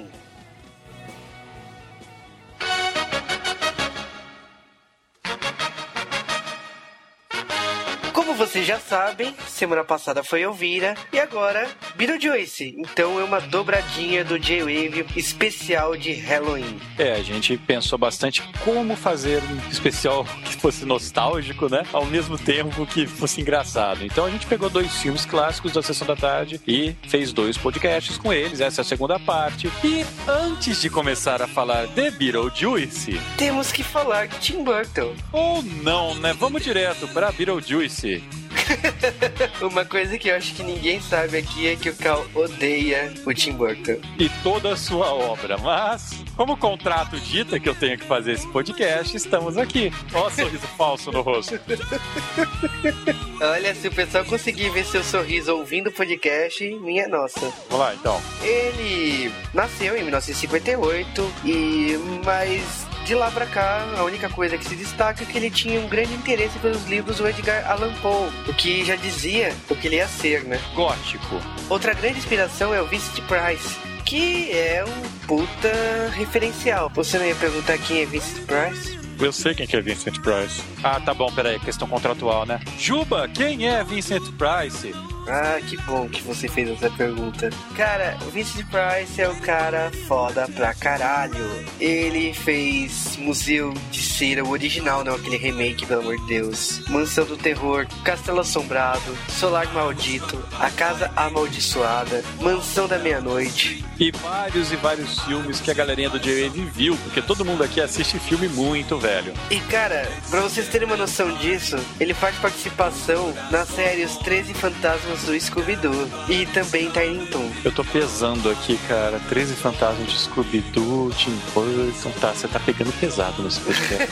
[8.54, 12.76] Vocês já sabem, semana passada foi Elvira e agora Beetlejuice.
[12.78, 16.78] Então é uma dobradinha do J-Wave especial de Halloween.
[16.96, 21.82] É, a gente pensou bastante como fazer um especial que fosse nostálgico, né?
[21.92, 24.04] Ao mesmo tempo que fosse engraçado.
[24.04, 28.16] Então a gente pegou dois filmes clássicos da Sessão da Tarde e fez dois podcasts
[28.16, 28.60] com eles.
[28.60, 29.68] Essa é a segunda parte.
[29.82, 35.12] E antes de começar a falar de Beetlejuice, temos que falar de Tim Burton.
[35.32, 36.32] Ou não, né?
[36.32, 38.22] Vamos direto para Beetlejuice.
[39.60, 43.32] Uma coisa que eu acho que ninguém sabe aqui é que o Cal odeia o
[43.32, 43.96] Tim Burton.
[44.18, 48.32] E toda a sua obra, mas como o contrato dita que eu tenho que fazer
[48.32, 49.92] esse podcast, estamos aqui.
[50.12, 51.58] Ó, sorriso falso no rosto.
[53.40, 57.40] Olha, se o pessoal conseguir ver seu sorriso ouvindo o podcast, minha nossa.
[57.70, 58.20] Vamos lá, então.
[58.42, 64.74] Ele nasceu em 1958 e mas de lá pra cá, a única coisa que se
[64.74, 68.54] destaca é que ele tinha um grande interesse pelos livros do Edgar Allan Poe, o
[68.54, 70.58] que já dizia o que ele ia ser, né?
[70.74, 71.40] Gótico.
[71.68, 75.70] Outra grande inspiração é o Vincent Price, que é um puta
[76.14, 76.90] referencial.
[76.94, 78.98] Você não ia perguntar quem é Vincent Price?
[79.20, 80.62] Eu sei quem que é Vincent Price.
[80.82, 82.58] Ah, tá bom, peraí, questão contratual, né?
[82.78, 84.94] Juba, quem é Vincent Price?
[85.28, 87.50] Ah, que bom que você fez essa pergunta.
[87.76, 91.44] Cara, o Vincent Price é o cara foda pra caralho.
[91.80, 96.80] Ele fez Museu de Cera, o original, não aquele remake, pelo amor de Deus.
[96.88, 103.84] Mansão do Terror, Castelo Assombrado, Solar Maldito, A Casa Amaldiçoada, Mansão da Meia-Noite.
[103.98, 107.80] E vários e vários filmes que a galerinha do J-Wave viu, porque todo mundo aqui
[107.80, 109.32] assiste filme muito velho.
[109.50, 114.52] E cara, pra vocês terem uma noção disso, ele faz participação na série Os 13
[114.54, 117.50] Fantasmas do Scooby-Doo e também Tiny Toon.
[117.64, 119.20] Eu tô pesando aqui, cara.
[119.29, 122.11] 13 fantasmas de Scooby-Doo, Tim Burton.
[122.20, 124.09] Tá, você tá pegando pesado nesse podcast.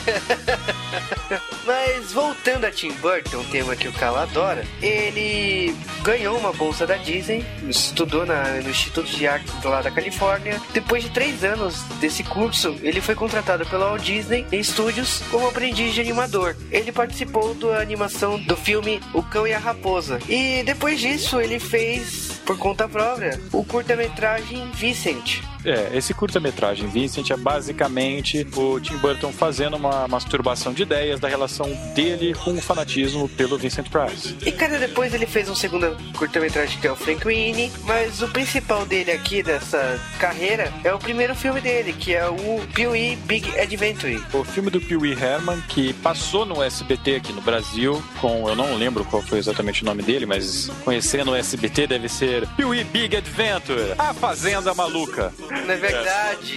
[1.65, 6.85] Mas voltando a Tim Burton, um tema que o Cal adora, ele ganhou uma bolsa
[6.85, 10.61] da Disney, estudou na, no Instituto de Artes lá da Califórnia.
[10.73, 15.93] Depois de três anos desse curso, ele foi contratado pela Walt Disney Studios como aprendiz
[15.93, 16.55] de animador.
[16.71, 20.19] Ele participou da animação do filme O Cão e a Raposa.
[20.27, 25.41] E depois disso, ele fez, por conta própria, o curta-metragem Vincent.
[25.65, 31.27] É, esse curta-metragem Vincent é basicamente o Tim Burton fazendo uma masturbação de ideias da
[31.27, 34.35] relação dele com o fanatismo pelo Vincent Price.
[34.45, 38.27] E cara, depois ele fez um segundo curta-metragem que é o Frank Winnie, mas o
[38.27, 43.57] principal dele aqui dessa carreira é o primeiro filme dele, que é o Pee-wee Big
[43.57, 44.21] Adventure.
[44.33, 48.55] O filme do Pee Wee Herman, que passou no SBT aqui no Brasil, com, eu
[48.55, 52.65] não lembro qual foi exatamente o nome dele, mas conhecendo o SBT deve ser Pee
[52.65, 55.31] Wee Big Adventure, A Fazenda Maluca.
[55.67, 56.55] Na verdade,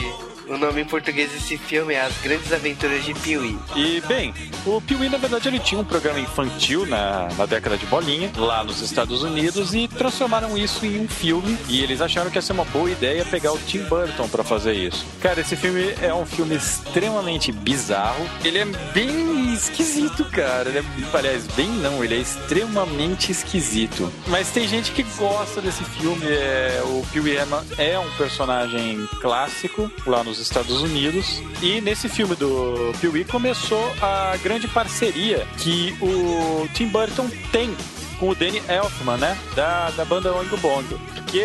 [0.49, 3.59] o nome em português desse filme é As Grandes Aventuras de Pee-wee.
[3.75, 4.33] E, bem,
[4.65, 8.63] o Pee-wee, na verdade, ele tinha um programa infantil na, na década de bolinha, lá
[8.63, 12.53] nos Estados Unidos, e transformaram isso em um filme, e eles acharam que ia ser
[12.53, 15.05] uma boa ideia pegar o Tim Burton para fazer isso.
[15.21, 21.17] Cara, esse filme é um filme extremamente bizarro, ele é bem esquisito, cara, ele é,
[21.17, 24.13] aliás, bem não, ele é extremamente esquisito.
[24.29, 29.91] Mas tem gente que gosta desse filme, é, o Pee-wee Herman é um personagem clássico
[30.07, 36.69] lá nos Estados Unidos, e nesse filme do Pee-wee começou a grande parceria que o
[36.75, 37.75] Tim Burton tem
[38.19, 39.39] com o Danny Elfman, né?
[39.55, 40.99] Da, da banda Oingo Boingo.
[41.15, 41.43] Porque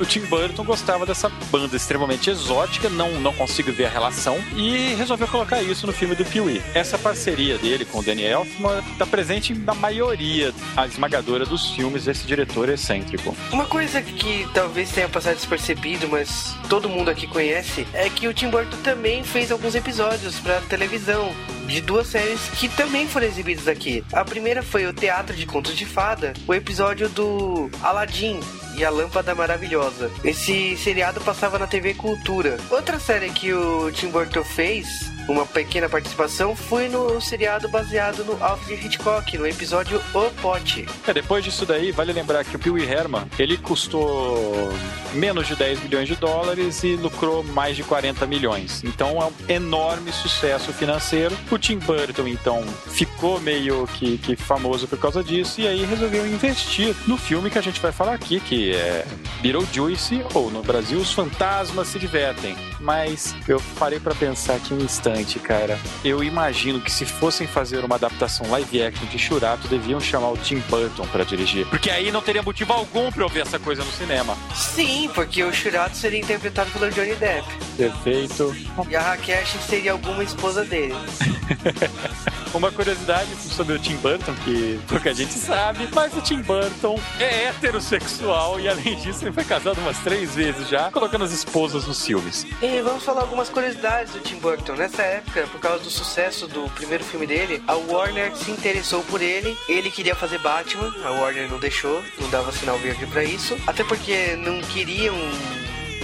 [0.00, 4.94] o Tim Burton gostava dessa banda extremamente exótica, não, não consigo ver a relação, e
[4.94, 6.62] resolveu colocar isso no filme do Pee-wee.
[6.74, 12.04] Essa parceria dele com o Danny Elfman está presente na maioria, a esmagadora dos filmes
[12.04, 13.36] desse diretor excêntrico.
[13.52, 18.34] Uma coisa que talvez tenha passado despercebido, mas todo mundo aqui conhece, é que o
[18.34, 21.34] Tim Burton também fez alguns episódios para televisão
[21.66, 24.04] de duas séries que também foram exibidas aqui.
[24.12, 28.40] A primeira foi o Teatro de Contos de Fada, o episódio do Aladdin,
[28.76, 30.10] e a Lâmpada Maravilhosa.
[30.24, 32.56] Esse seriado passava na TV Cultura.
[32.70, 38.42] Outra série que o Tim Burton fez uma pequena participação foi no seriado baseado no
[38.42, 40.86] Alfred Hitchcock, no episódio O Pote.
[41.06, 44.72] É, depois disso daí, vale lembrar que o Pee Wee Herman, ele custou
[45.14, 48.82] menos de 10 milhões de dólares e lucrou mais de 40 milhões.
[48.84, 51.36] Então é um enorme sucesso financeiro.
[51.50, 56.26] O Tim Burton, então, ficou meio que, que famoso por causa disso e aí resolveu
[56.26, 59.06] investir no filme que a gente vai falar aqui, que é
[59.40, 62.56] Beetlejuice, ou no Brasil, Os Fantasmas Se Divertem.
[62.80, 65.78] Mas eu parei para pensar aqui um instante, cara.
[66.04, 70.36] Eu imagino que se fossem fazer uma adaptação live action de Churato, deviam chamar o
[70.36, 71.66] Tim Burton para dirigir.
[71.66, 74.36] Porque aí não teria motivo algum pra eu ver essa coisa no cinema.
[74.54, 77.46] Sim, porque o Shurato seria interpretado pelo Johnny Depp.
[77.76, 78.56] Perfeito.
[78.88, 80.94] E a Rakesh seria alguma esposa dele.
[82.54, 87.46] Uma curiosidade sobre o Tim Burton, que pouca gente sabe, mas o Tim Burton é
[87.46, 92.06] heterossexual e além disso ele foi casado umas três vezes já, colocando as esposas nos
[92.06, 92.46] filmes.
[92.62, 94.74] E vamos falar algumas curiosidades do Tim Burton.
[94.74, 99.20] Nessa época, por causa do sucesso do primeiro filme dele, a Warner se interessou por
[99.20, 99.56] ele.
[99.68, 103.84] Ele queria fazer Batman, a Warner não deixou, não dava sinal verde para isso, até
[103.84, 105.14] porque não queriam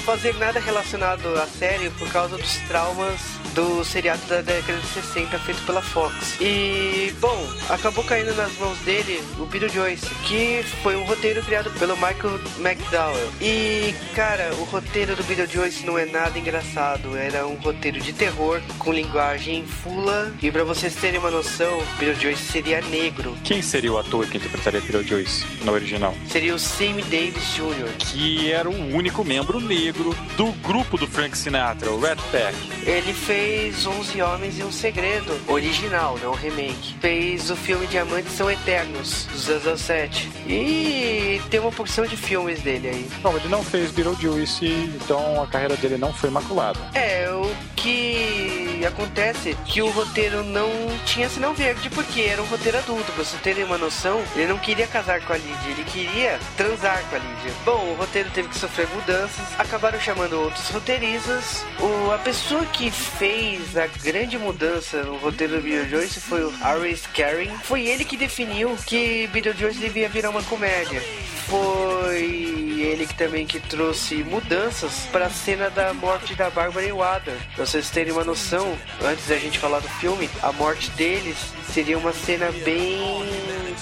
[0.00, 3.20] fazer nada relacionado à série por causa dos traumas
[3.54, 6.40] do seriado da década de 60 feito pela Fox.
[6.40, 11.94] E, bom, acabou caindo nas mãos dele o Beetlejuice, que foi um roteiro criado pelo
[11.96, 13.32] Michael McDowell.
[13.40, 18.60] E, cara, o roteiro do Beetlejuice não é nada engraçado, era um roteiro de terror
[18.78, 20.32] com linguagem fula.
[20.40, 23.36] E para vocês terem uma noção, Beetlejuice seria negro.
[23.44, 26.14] Quem seria o ator que interpretaria Beetlejuice no original?
[26.28, 27.90] Seria o Sammy Davis Jr.
[27.98, 32.56] Que era o único membro negro do grupo do Frank Sinatra, o Red Pack.
[32.88, 36.94] Ele fez 11 Homens e um Segredo, original, não remake.
[37.00, 40.30] Fez o filme Diamantes São Eternos, do 007.
[40.46, 43.08] E tem uma porção de filmes dele aí.
[43.22, 46.78] Não, ele não fez Beetlejuice, então a carreira dele não foi imaculada.
[46.94, 50.70] É, o que E acontece que o roteiro não
[51.04, 53.12] tinha sinal verde, porque era um roteiro adulto.
[53.12, 57.04] Pra você terem uma noção, ele não queria casar com a Lídia, ele queria transar
[57.10, 57.52] com a Lídia.
[57.62, 61.62] Bom, o roteiro teve que sofrer mudanças, acabaram chamando outros roteiristas.
[61.78, 66.96] O, a pessoa que fez a grande mudança no roteiro do Beetlejuice foi o Harry
[66.96, 67.54] Scaring.
[67.62, 71.02] Foi ele que definiu que Beetlejuice devia virar uma comédia.
[71.50, 76.92] Foi ele que também que trouxe mudanças para a cena da morte da Bárbara e
[76.92, 77.34] o Adam.
[77.54, 81.36] Pra vocês terem uma noção, antes da gente falar do filme, a morte deles
[81.72, 83.00] seria uma cena bem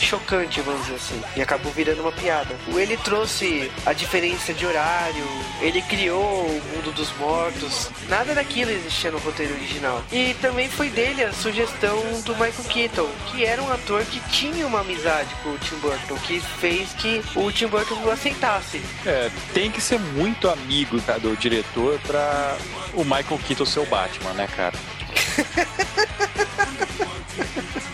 [0.00, 1.22] chocante, vamos dizer assim.
[1.36, 2.54] E acabou virando uma piada.
[2.68, 5.24] Ele trouxe a diferença de horário,
[5.60, 7.90] ele criou o mundo dos mortos.
[8.08, 10.02] Nada daquilo existia no roteiro original.
[10.12, 14.66] E também foi dele a sugestão do Michael Keaton, que era um ator que tinha
[14.66, 18.80] uma amizade com o Tim Burton, que fez que o Tim Burton aceitasse.
[19.04, 22.56] É, tem que ser muito amigo tá, do diretor pra
[22.94, 24.78] o Michael Keaton ser o Batman, né, cara?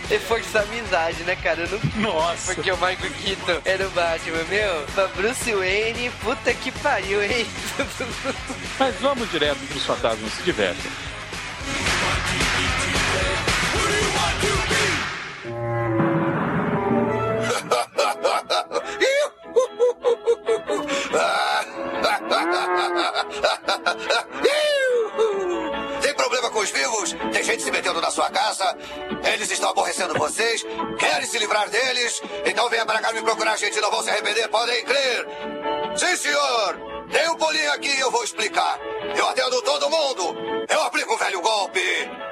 [0.07, 1.61] Reforçar amizade, né, cara?
[1.61, 2.13] Eu não...
[2.13, 2.53] Nossa.
[2.53, 4.85] Porque o Michael Keaton era o Batman, meu.
[4.93, 7.47] Pra Bruce Wayne, puta que pariu, hein?
[8.77, 10.91] Mas vamos direto pros fantasmas se divertem.
[26.01, 27.13] Tem problema com os vivos?
[27.31, 28.77] Tem gente se metendo na sua casa?
[29.33, 30.63] Eles estão aborrecendo vocês?
[30.99, 32.21] Querem se livrar deles?
[32.45, 33.79] Então venha para cá me procurar, gente.
[33.79, 35.25] Não vão se arrepender, podem crer.
[35.95, 36.77] Sim, senhor.
[37.11, 38.79] Tem um pulinho aqui e eu vou explicar.
[39.15, 40.35] Eu atendo todo mundo.
[40.67, 41.81] Eu aplico um velho golpe.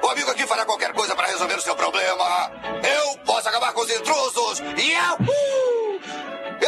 [0.02, 2.50] O amigo aqui fará qualquer coisa para resolver o seu problema.
[2.96, 4.60] Eu posso acabar com os intrusos.
[4.60, 5.83] E.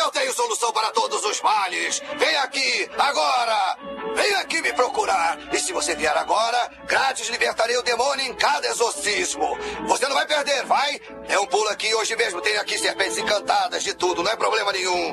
[0.06, 2.00] Eu tenho solução para todos os males.
[2.16, 3.76] Vem aqui, agora.
[4.14, 5.36] Vem aqui me procurar.
[5.52, 9.58] E se você vier agora, grátis libertarei o demônio em cada exorcismo.
[9.88, 11.00] Você não vai perder, vai?
[11.28, 12.40] É um pulo aqui hoje mesmo.
[12.40, 15.12] Tem aqui serpentes encantadas de tudo, não é problema nenhum.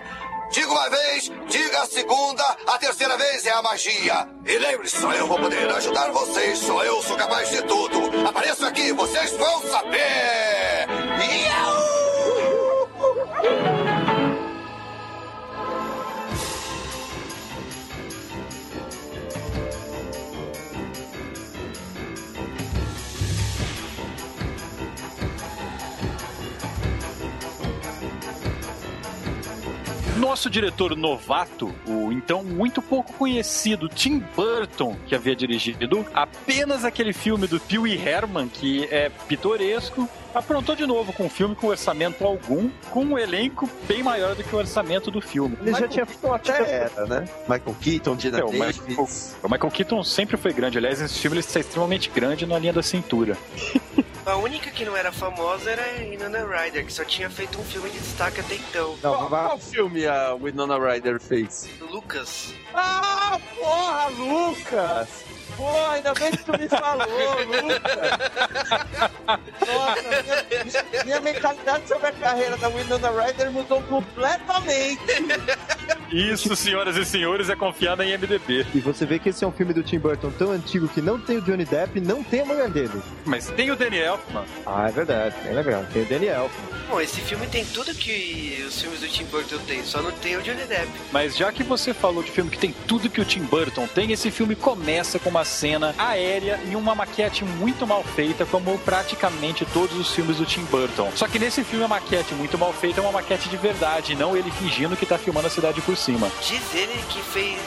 [0.51, 4.29] Diga uma vez, diga a segunda, a terceira vez é a magia.
[4.45, 8.27] E lembre-se, só eu vou poder ajudar vocês, só eu sou capaz de tudo.
[8.27, 10.85] Apareço aqui, vocês vão saber.
[11.17, 12.02] Iau!
[30.33, 37.13] Nosso diretor novato, o então muito pouco conhecido Tim Burton, que havia dirigido apenas aquele
[37.13, 42.25] filme do Pee Herman, que é pitoresco, aprontou de novo com um filme com orçamento
[42.25, 45.55] algum, com um elenco bem maior do que o orçamento do filme.
[45.61, 47.29] Ele já tinha feito Até era, né?
[47.47, 48.81] Michael Keaton, Dina É, o, Davis.
[48.87, 49.07] Michael,
[49.43, 50.79] o Michael Keaton sempre foi grande.
[50.79, 53.37] Aliás, esse filme ele está extremamente grande na linha da cintura.
[54.25, 57.63] A única que não era famosa era a Winona Ryder, que só tinha feito um
[57.63, 58.97] filme de destaque até então.
[59.03, 61.67] Não, Qual, qual filme a Winona Ryder fez?
[61.91, 62.53] Lucas.
[62.73, 65.09] Ah, porra, Lucas!
[65.55, 67.07] Pô, ainda bem que tu me falou,
[67.45, 67.93] Lucas!
[69.61, 70.01] Nossa,
[70.63, 75.01] minha, minha mentalidade sobre a carreira da Winona Ryder mudou completamente.
[76.11, 78.65] Isso, senhoras e senhores, é confiar na IMDB.
[78.73, 81.19] E você vê que esse é um filme do Tim Burton tão antigo que não
[81.19, 83.01] tem o Johnny Depp, não tem a mulher dele.
[83.25, 84.45] Mas tem o Danny Elfman.
[84.65, 85.83] Ah, é verdade, é legal.
[85.91, 86.49] Tem o Daniel.
[86.89, 90.37] Bom, esse filme tem tudo que os filmes do Tim Burton têm, só não tem
[90.37, 90.87] o Johnny Depp.
[91.11, 94.11] Mas já que você falou de filme que tem tudo que o Tim Burton tem,
[94.11, 99.65] esse filme começa com uma cena aérea e uma maquete muito mal feita, como praticamente
[99.65, 101.11] todos os filmes do Tim Burton.
[101.15, 104.35] Só que nesse filme a maquete muito mal feita é uma maquete de verdade, não
[104.35, 106.31] ele fingindo que tá filmando a cidade por cima.
[106.41, 107.59] Diz ele que fez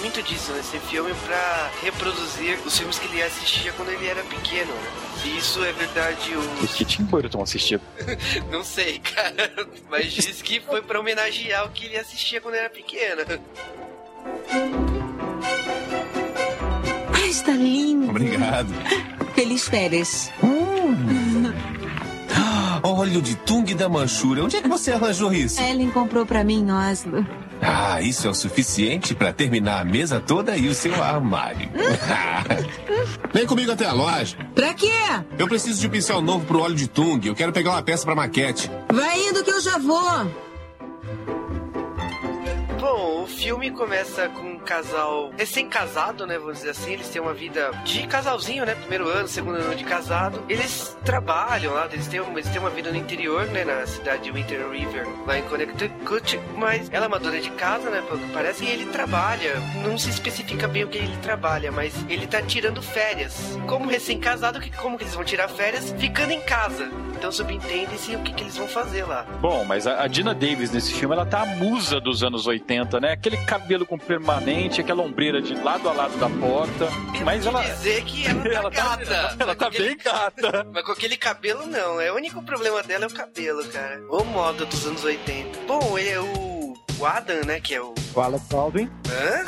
[0.00, 4.72] muito disso nesse filme pra reproduzir os filmes que ele assistia quando ele era pequeno.
[4.72, 4.90] né?
[5.22, 7.80] Se isso é verdade, O que Tim Burton assistia.
[8.50, 9.50] não sei, cara.
[9.90, 13.22] Mas diz que foi pra homenagear o que ele assistia quando era pequeno.
[17.28, 18.08] Ah, está lindo.
[18.08, 18.72] Obrigado.
[19.36, 20.32] Feliz férias.
[22.82, 24.44] Óleo de tung da Manchura.
[24.44, 25.60] Onde é que você arranjou isso?
[25.60, 27.26] Ellen comprou pra mim em Oslo.
[27.60, 31.68] Ah, isso é o suficiente pra terminar a mesa toda e o seu armário.
[33.34, 34.34] Vem comigo até a loja.
[34.54, 34.90] Pra quê?
[35.38, 37.28] Eu preciso de um pincel novo pro óleo de tung.
[37.28, 38.70] Eu quero pegar uma peça pra maquete.
[38.90, 40.30] Vai indo que eu já vou.
[42.80, 46.38] Bom, o filme começa com casal recém-casado, né?
[46.38, 46.92] Vamos dizer assim.
[46.92, 48.74] Eles têm uma vida de casalzinho, né?
[48.74, 50.44] Primeiro ano, segundo ano de casado.
[50.46, 53.64] Eles trabalham lá, eles têm, eles têm uma vida no interior, né?
[53.64, 56.38] Na cidade de Winter River, lá em Connecticut.
[56.54, 58.02] Mas ela é uma dona de casa, né?
[58.06, 58.64] Pelo que parece.
[58.64, 59.54] E ele trabalha.
[59.82, 63.58] Não se especifica bem o que ele trabalha, mas ele tá tirando férias.
[63.66, 65.94] Como recém-casado, como que eles vão tirar férias?
[65.98, 66.90] Ficando em casa.
[67.18, 69.26] Então subentende-se o que, que eles vão fazer lá.
[69.40, 73.00] Bom, mas a, a Dina Davis nesse filme, ela tá a musa dos anos 80,
[73.00, 73.12] né?
[73.12, 76.88] Aquele cabelo com permanente, aquela ombreira de lado a lado da porta.
[77.24, 77.70] Mas Eu vou ela.
[77.74, 79.04] dizer que ela tá Ela tá, gata.
[79.14, 80.66] ela Mas tá aquele- bem gata.
[80.72, 82.00] Mas com aquele cabelo, não.
[82.00, 84.00] É, o único problema dela é o cabelo, cara.
[84.10, 85.60] O moda dos anos 80.
[85.66, 87.60] Bom, ele é o, o Adam, né?
[87.60, 87.94] Que é o.
[88.14, 88.90] O Alec Baldwin.
[89.08, 89.44] Hã?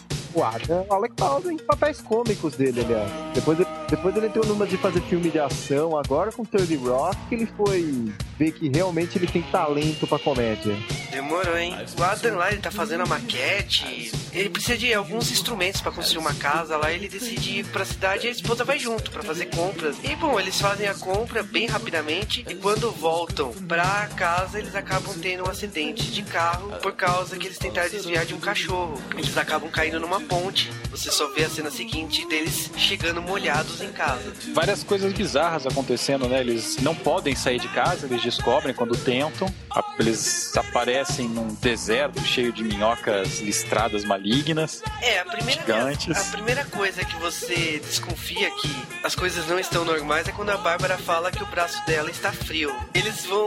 [0.42, 3.10] Adam, o Alec Baldwin, papéis cômicos dele, aliás.
[3.34, 3.58] Depois,
[3.88, 7.46] depois ele entrou numa de fazer filme de ação, agora com 30 Rock, que ele
[7.56, 10.76] foi ver que realmente ele tem talento pra comédia.
[11.10, 11.74] Demorou, hein?
[11.98, 14.12] O Adam lá, ele tá fazendo a maquete.
[14.32, 16.92] Ele precisa de alguns instrumentos pra construir uma casa lá.
[16.92, 19.96] Ele decide ir pra cidade e a esposa vai junto pra fazer compras.
[20.04, 22.44] E bom, eles fazem a compra bem rapidamente.
[22.46, 27.46] E quando voltam pra casa, eles acabam tendo um acidente de carro por causa que
[27.46, 29.00] eles tentaram desviar de um cachorro.
[29.16, 30.70] Eles acabam caindo numa ponte.
[30.90, 34.32] Você só vê a cena seguinte deles chegando molhados em casa.
[34.54, 36.40] Várias coisas bizarras acontecendo, né?
[36.40, 39.52] Eles não podem sair de casa, eles descobrem quando tentam.
[39.98, 44.82] Eles aparecem num deserto cheio de minhocas listradas malignas.
[45.02, 46.16] É, a primeira, Gigantes.
[46.16, 48.70] a primeira coisa que você desconfia que
[49.02, 52.32] as coisas não estão normais é quando a Bárbara fala que o braço dela está
[52.32, 52.74] frio.
[52.94, 53.46] Eles vão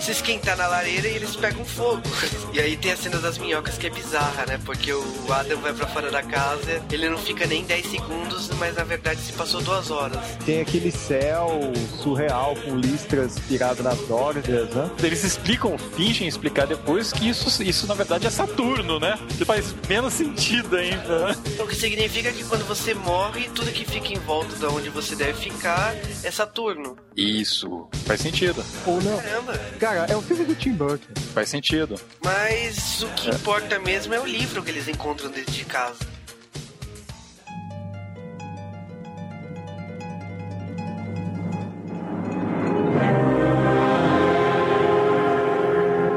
[0.00, 2.02] se esquentar na lareira e eles pegam fogo.
[2.52, 4.60] E aí tem a cena das minhocas que é bizarra, né?
[4.62, 8.74] Porque o Adam vai pra fora da casa, ele não fica nem 10 segundos, mas
[8.76, 10.18] na verdade se passou duas horas.
[10.44, 11.60] Tem aquele céu
[12.02, 14.90] surreal com listras tiradas nas órgãs, né?
[15.02, 19.18] Eles explicam, fingem explicar depois que isso, isso na verdade é Saturno, né?
[19.36, 21.28] Que faz menos sentido ainda.
[21.28, 21.36] né?
[21.58, 25.14] O que significa que quando você morre, tudo que fica em volta de onde você
[25.14, 26.96] deve ficar é Saturno.
[27.16, 29.16] Isso, faz sentido, Ou não.
[29.18, 29.58] Caramba!
[29.78, 31.04] Cara, é um filme do Tim Burton.
[31.34, 32.00] faz sentido.
[32.24, 35.52] Mas o que importa mesmo é o livro que eles encontram dentro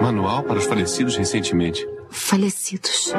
[0.02, 1.88] Manual para os falecidos recentemente.
[2.10, 3.14] Falecidos.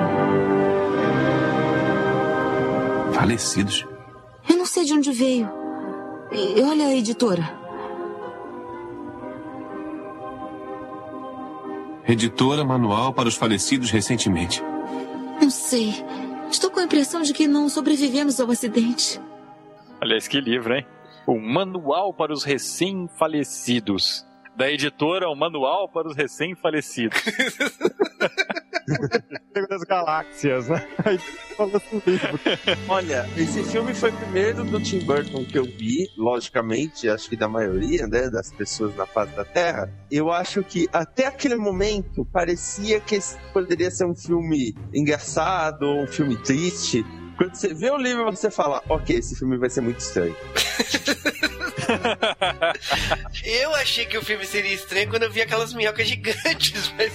[3.12, 3.86] Falecidos?
[4.48, 5.48] Eu não sei de onde veio.
[6.30, 7.66] E olha a editora.
[12.08, 14.62] Editora Manual para os falecidos recentemente.
[15.40, 15.92] Não sei.
[16.50, 19.20] Estou com a impressão de que não sobrevivemos ao acidente.
[20.00, 20.86] Aliás, que livro, hein?
[21.26, 24.24] O Manual para os Recém-Falecidos.
[24.54, 27.22] Da editora, o Manual para os Recém-Falecidos.
[29.68, 30.86] Das galáxias, né?
[31.04, 31.18] Aí
[31.56, 32.40] sobre livro.
[32.88, 37.36] Olha, esse filme foi o primeiro do Tim Burton que eu vi, logicamente, acho que
[37.36, 39.90] da maioria, né, das pessoas na face da Terra.
[40.10, 46.06] Eu acho que até aquele momento parecia que esse poderia ser um filme engraçado um
[46.06, 47.04] filme triste.
[47.36, 50.34] Quando você vê o livro, você fala, ok, esse filme vai ser muito estranho.
[53.44, 57.12] Eu achei que o filme seria estranho quando eu vi aquelas minhocas gigantes, mas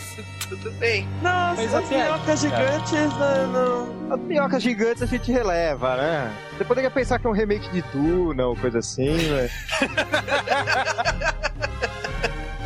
[0.48, 1.08] tudo bem.
[1.22, 4.14] Nossa, Mas as minhocas gigantes, não, não.
[4.14, 6.34] As minhocas gigantes a gente releva, né?
[6.58, 9.50] Você poderia pensar que é um remake de Duna ou coisa assim, né?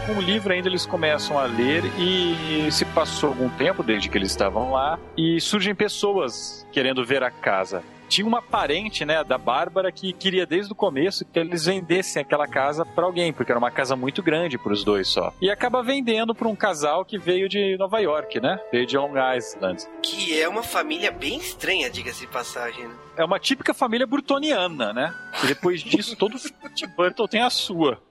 [0.06, 4.18] Com o livro ainda eles começam a ler e se passou algum tempo desde que
[4.18, 7.84] eles estavam lá e surgem pessoas querendo ver a casa.
[8.08, 12.48] Tinha uma parente, né, da Bárbara que queria desde o começo que eles vendessem aquela
[12.48, 15.34] casa para alguém, porque era uma casa muito grande para os dois só.
[15.42, 18.60] E acaba vendendo para um casal que veio de Nova York, né?
[18.72, 19.84] Veio de Long Island.
[20.02, 22.88] Que é uma família bem estranha, diga-se de passagem.
[22.88, 23.05] né?
[23.18, 25.14] É uma típica família burtoniana, né?
[25.44, 26.38] E depois disso, todo
[26.74, 28.02] Tim Burton tem a sua.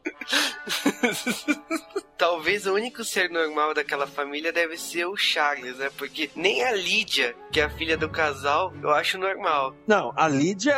[2.16, 5.90] Talvez o único ser normal daquela família deve ser o Charles, né?
[5.98, 9.74] Porque nem a Lídia, que é a filha do casal, eu acho normal.
[9.86, 10.74] Não, a Lídia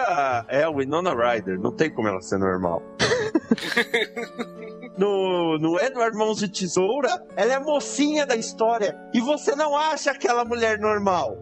[0.49, 2.83] é a Winona Ryder, não tem como ela ser normal.
[4.97, 8.97] No, no Edward Mãos de Tesoura, ela é a mocinha da história.
[9.12, 11.37] E você não acha aquela mulher normal.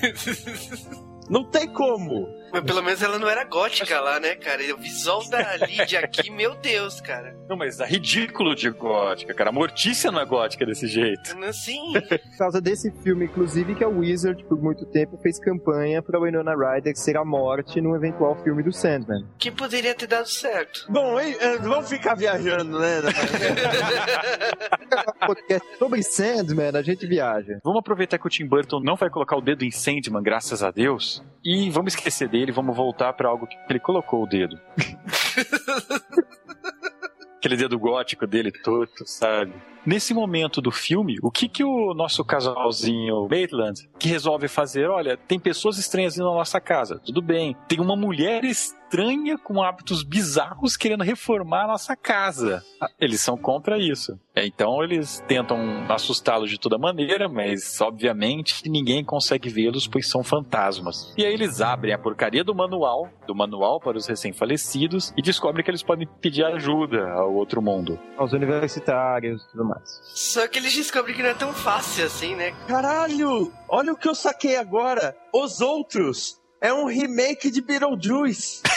[1.28, 2.44] Não tem como.
[2.54, 4.62] Mas pelo menos ela não era gótica lá, né, cara?
[4.62, 7.36] E o visual da Lídia aqui, meu Deus, cara.
[7.48, 9.50] Não, mas é ridículo de gótica, cara.
[9.50, 11.36] A Mortícia não é gótica desse jeito.
[11.44, 11.92] Assim.
[11.92, 16.54] Por causa desse filme, inclusive, que a Wizard, por muito tempo, fez campanha pra Winona
[16.54, 19.26] Ryder ser a morte num eventual filme do Sandman.
[19.36, 20.86] Que poderia ter dado certo.
[20.88, 23.02] Bom, hein, eh, vamos ficar viajando, né?
[25.26, 27.58] Podcast sobre Sandman, a gente viaja.
[27.64, 30.70] Vamos aproveitar que o Tim Burton não vai colocar o dedo em Sandman, graças a
[30.70, 31.13] Deus,
[31.44, 34.58] e vamos esquecer dele, vamos voltar pra algo que ele colocou o dedo.
[37.36, 39.52] Aquele dedo gótico dele torto, sabe?
[39.86, 44.88] Nesse momento do filme, o que que o nosso casalzinho Maitland que resolve fazer?
[44.88, 47.54] Olha, tem pessoas estranhas na nossa casa, tudo bem.
[47.68, 52.62] Tem uma mulher estranha com hábitos bizarros querendo reformar a nossa casa.
[52.80, 54.18] Ah, Eles são contra isso.
[54.34, 55.58] É, Então eles tentam
[55.88, 61.12] assustá-los de toda maneira, mas obviamente ninguém consegue vê-los, pois são fantasmas.
[61.16, 65.62] E aí eles abrem a porcaria do manual, do manual para os recém-falecidos, e descobrem
[65.64, 67.98] que eles podem pedir ajuda ao outro mundo.
[68.16, 69.73] Aos universitários e tudo mais.
[69.84, 72.54] Só que eles descobrem que não é tão fácil assim, né?
[72.68, 73.52] Caralho!
[73.68, 75.16] Olha o que eu saquei agora.
[75.32, 78.62] Os Outros é um remake de Beetlejuice.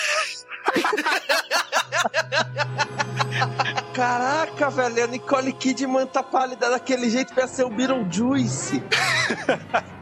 [3.93, 8.83] Caraca, velho, a Nicole Kidman tá pálida daquele jeito pra ser o Beetlejuice.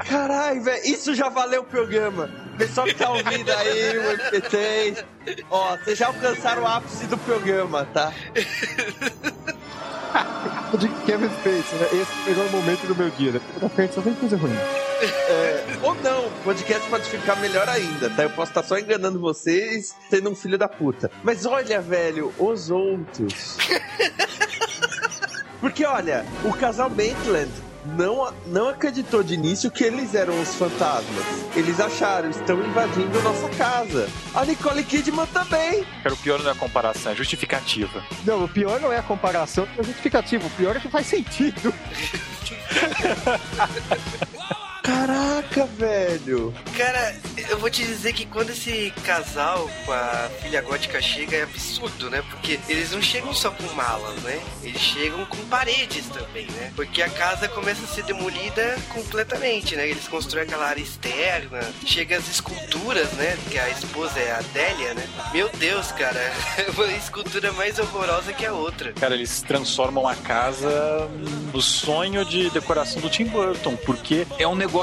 [0.07, 2.29] Caralho, velho, isso já valeu o programa.
[2.57, 5.05] Pessoal que tá ouvindo aí, o MP3,
[5.49, 8.11] ó, vocês já alcançaram o ápice do programa, tá?
[10.78, 11.88] De Kevin Spacey, né?
[11.93, 13.41] Esse é o melhor momento do meu dia, né?
[13.59, 14.55] Da frente só vem coisa ruim.
[15.30, 18.24] É, ou não, o podcast pode ficar melhor ainda, tá?
[18.24, 21.11] Eu posso estar só enganando vocês, sendo um filho da puta.
[21.24, 23.57] Mas olha, velho, os outros.
[25.59, 27.49] Porque olha, o casal Maitland
[27.86, 31.25] não, não acreditou de início que eles eram os fantasmas.
[31.55, 34.09] Eles acharam, estão invadindo nossa casa.
[34.33, 35.86] A Nicole Kidman também.
[36.03, 38.03] Cara, o pior não é a comparação, é justificativa.
[38.25, 40.45] Não, o pior não é a comparação, é justificativa.
[40.45, 41.73] O pior é que faz sentido.
[44.86, 46.53] Caraca, velho.
[46.77, 47.15] Cara,
[47.49, 52.07] eu vou te dizer que quando esse casal com a filha gótica chega é absurdo,
[52.11, 52.23] né?
[52.29, 54.39] Porque eles não chegam só com malas, né?
[54.61, 56.71] Eles chegam com paredes também, né?
[56.75, 59.89] Porque a casa começa a ser demolida completamente, né?
[59.89, 63.36] Eles constroem aquela área externa, chega as esculturas, né?
[63.49, 65.07] Que a esposa é a Adélia, né?
[65.33, 68.93] Meu Deus, cara, é uma escultura mais horrorosa que a outra.
[68.93, 71.09] Cara, eles transformam a casa
[71.51, 74.74] no sonho de decoração do Tim Burton, porque é um negócio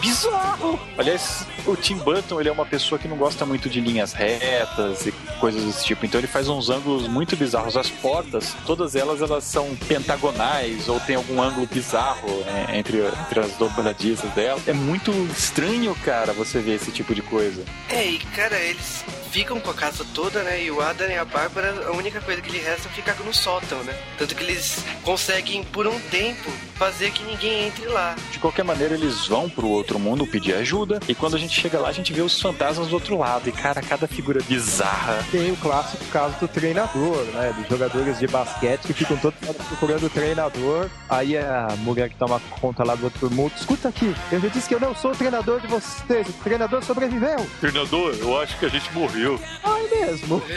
[0.00, 0.78] bizarro.
[0.96, 5.06] Aliás, o Tim Burton, ele é uma pessoa que não gosta muito de linhas retas
[5.06, 7.76] e coisas desse tipo, então ele faz uns ângulos muito bizarros.
[7.76, 13.40] As portas, todas elas, elas são pentagonais ou tem algum ângulo bizarro é, entre, entre
[13.40, 14.60] as dobradiças dela.
[14.66, 17.64] É muito estranho, cara, você ver esse tipo de coisa.
[17.88, 19.04] É, e cara, eles
[19.36, 20.62] ficam com a casa toda, né?
[20.62, 23.34] E o Adam e a Bárbara, a única coisa que lhe resta é ficar no
[23.34, 23.94] sótão, né?
[24.16, 28.16] Tanto que eles conseguem, por um tempo, fazer que ninguém entre lá.
[28.32, 31.78] De qualquer maneira, eles vão pro outro mundo pedir ajuda, e quando a gente chega
[31.78, 33.46] lá, a gente vê os fantasmas do outro lado.
[33.46, 35.22] E, cara, cada figura bizarra.
[35.30, 37.54] Tem o clássico caso do treinador, né?
[37.58, 40.88] Dos jogadores de basquete que ficam todos procurando o treinador.
[41.10, 44.66] Aí a mulher que toma conta lá do outro mundo, escuta aqui, eu já disse
[44.66, 47.46] que eu não sou o treinador de vocês, o treinador sobreviveu.
[47.60, 49.25] Treinador, eu acho que a gente morreu.
[49.64, 50.42] Ai mesmo.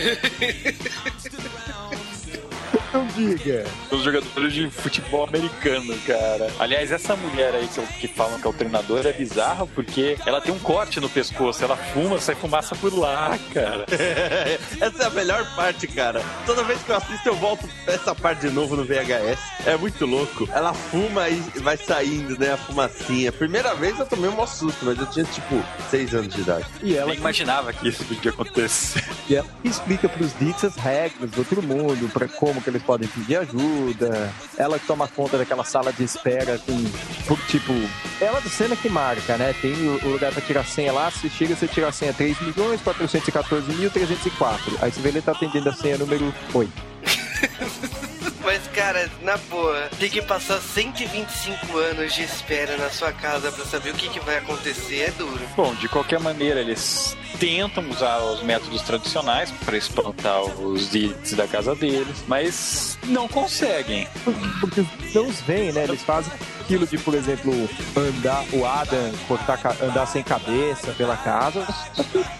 [3.19, 3.65] Diga.
[3.91, 6.49] Os jogadores de futebol americano, cara.
[6.59, 10.39] Aliás, essa mulher aí que, que falam que é o treinador é bizarra porque ela
[10.39, 13.85] tem um corte no pescoço, ela fuma, sai fumaça por lá, cara.
[14.79, 16.21] Essa é a melhor parte, cara.
[16.45, 19.39] Toda vez que eu assisto, eu volto pra essa parte de novo no VHS.
[19.65, 20.47] É muito louco.
[20.53, 22.53] Ela fuma e vai saindo, né?
[22.53, 23.31] A fumacinha.
[23.31, 26.65] Primeira vez eu tomei um maior susto, mas eu tinha tipo 6 anos de idade.
[26.81, 29.03] E Ela ela, imaginava que isso podia acontecer.
[29.27, 33.07] e ela explica pros Dicks as regras do outro mundo, pra como que eles podem
[33.09, 34.31] pedir ajuda.
[34.57, 36.83] Ela que toma conta daquela sala de espera com,
[37.27, 37.73] por, tipo,
[38.21, 39.53] ela do cena que marca, né?
[39.61, 42.39] Tem o, o lugar pra tirar senha lá, se chega, você tira a senha 3
[42.41, 44.77] milhões 414 mil 304.
[44.81, 46.71] Aí você vê ele tá atendendo a senha número 8.
[48.43, 53.65] Mas, cara, na boa, tem que passar 125 anos de espera na sua casa pra
[53.65, 55.41] saber o que, que vai acontecer é duro.
[55.55, 61.47] Bom, de qualquer maneira, eles tentam usar os métodos tradicionais para espantar os dits da
[61.47, 64.07] casa deles, mas não conseguem.
[64.59, 65.83] Porque não os veem, né?
[65.83, 66.31] Eles fazem
[66.69, 67.51] aquilo de, por exemplo,
[67.95, 71.67] andar o Adam, cortar, andar sem cabeça pela casa.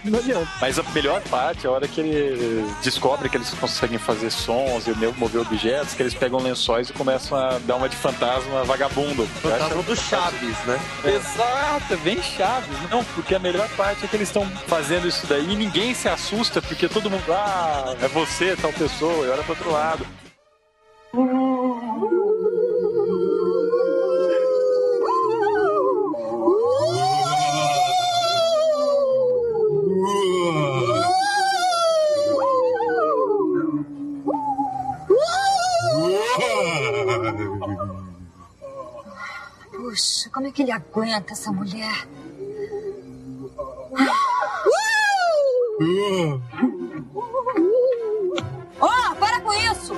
[0.04, 0.48] Não adianta.
[0.62, 4.88] Mas a melhor parte é a hora que ele descobre que eles conseguem fazer sons
[4.88, 9.26] e mover objetos, que eles pegam lençóis e começam a dar uma de fantasma vagabundo.
[9.42, 10.80] Fantasma do Chaves, né?
[11.06, 12.78] Exato, é bem chaves.
[12.90, 16.08] Não, porque a melhor parte é que eles estão fazendo isso daí e ninguém se
[16.08, 20.06] assusta porque todo mundo, ah, é você, tal pessoa, e olha pro outro lado.
[39.90, 42.08] Puxa, como é que ele aguenta essa mulher?
[48.80, 49.96] Oh, para com isso!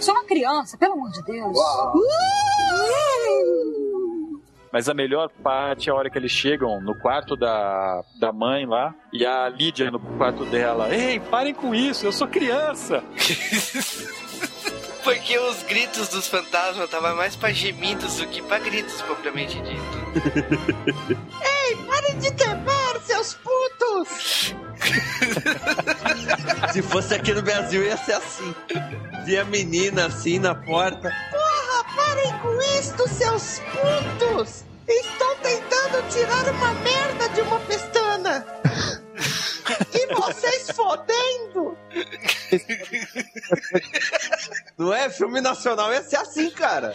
[0.00, 1.58] Sou uma criança, pelo amor de Deus.
[4.72, 8.64] Mas a melhor parte é a hora que eles chegam no quarto da, da mãe
[8.64, 10.88] lá e a Lídia no quarto dela.
[10.88, 13.04] Ei, parem com isso, eu sou criança.
[15.04, 20.02] Porque os gritos dos fantasmas estavam mais pra gemidos do que pra gritos propriamente dito.
[21.42, 24.54] Ei, parem de temer, seus putos!
[26.72, 28.54] Se fosse aqui no Brasil, ia ser assim.
[29.24, 31.12] Vi a menina assim na porta.
[31.30, 34.64] Porra, parem com isto, seus putos!
[34.88, 38.46] Estou tentando tirar uma merda de uma pestana!
[39.92, 41.76] E vocês fodendo!
[44.78, 45.10] Não é?
[45.10, 46.94] Filme nacional ia ser assim, cara.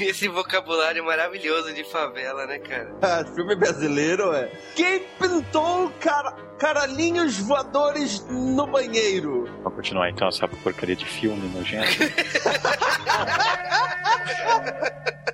[0.00, 2.94] Esse vocabulário maravilhoso de favela, né, cara?
[3.02, 4.50] Ah, filme brasileiro é.
[4.74, 9.44] Quem pintou cara, caralhinhos voadores no banheiro?
[9.62, 11.90] Vamos continuar então essa porcaria de filme nojento.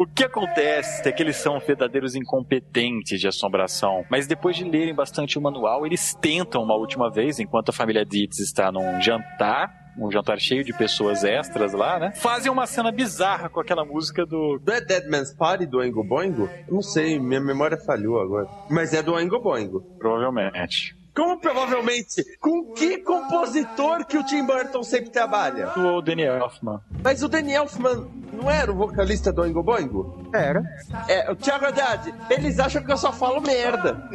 [0.00, 4.94] O que acontece é que eles são verdadeiros incompetentes de assombração, mas depois de lerem
[4.94, 9.70] bastante o manual, eles tentam uma última vez, enquanto a família Dietz está num jantar,
[9.98, 12.12] um jantar cheio de pessoas extras lá, né?
[12.12, 14.58] Fazem uma cena bizarra com aquela música do.
[14.66, 16.48] Não é Dead Man's Party do Oingo Boingo?
[16.66, 18.48] Não sei, minha memória falhou agora.
[18.70, 19.82] Mas é do Oingo Boingo.
[19.98, 20.96] Provavelmente.
[21.14, 22.24] Como provavelmente?
[22.38, 25.66] Com que compositor que o Tim Burton sempre trabalha?
[25.68, 26.80] Do Danny Elfman.
[27.02, 30.28] Mas o Danny Elfman não era o vocalista do Oingo Boingo?
[30.32, 30.62] Era.
[31.08, 34.08] É, o Thiago Haddad, eles acham que eu só falo merda.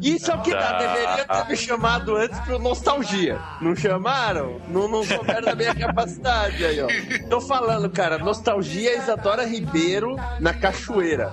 [0.00, 3.38] Isso é o que dá, deveria ter me chamado antes pro Nostalgia.
[3.60, 4.60] Não chamaram?
[4.68, 6.88] Não, não souberam da minha capacidade aí, ó.
[7.30, 11.32] Tô falando, cara, Nostalgia Isadora Ribeiro na Cachoeira.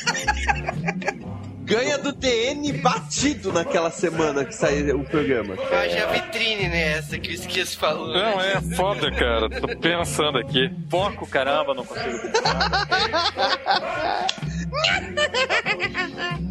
[1.71, 5.55] Ganha do DN batido naquela semana que saiu o programa.
[5.71, 8.09] Haja vitrine nessa que o Esquias falou.
[8.09, 9.49] Não, é foda, cara.
[9.49, 10.69] Tô pensando aqui.
[10.89, 12.81] Foco, caramba, não consigo pensar.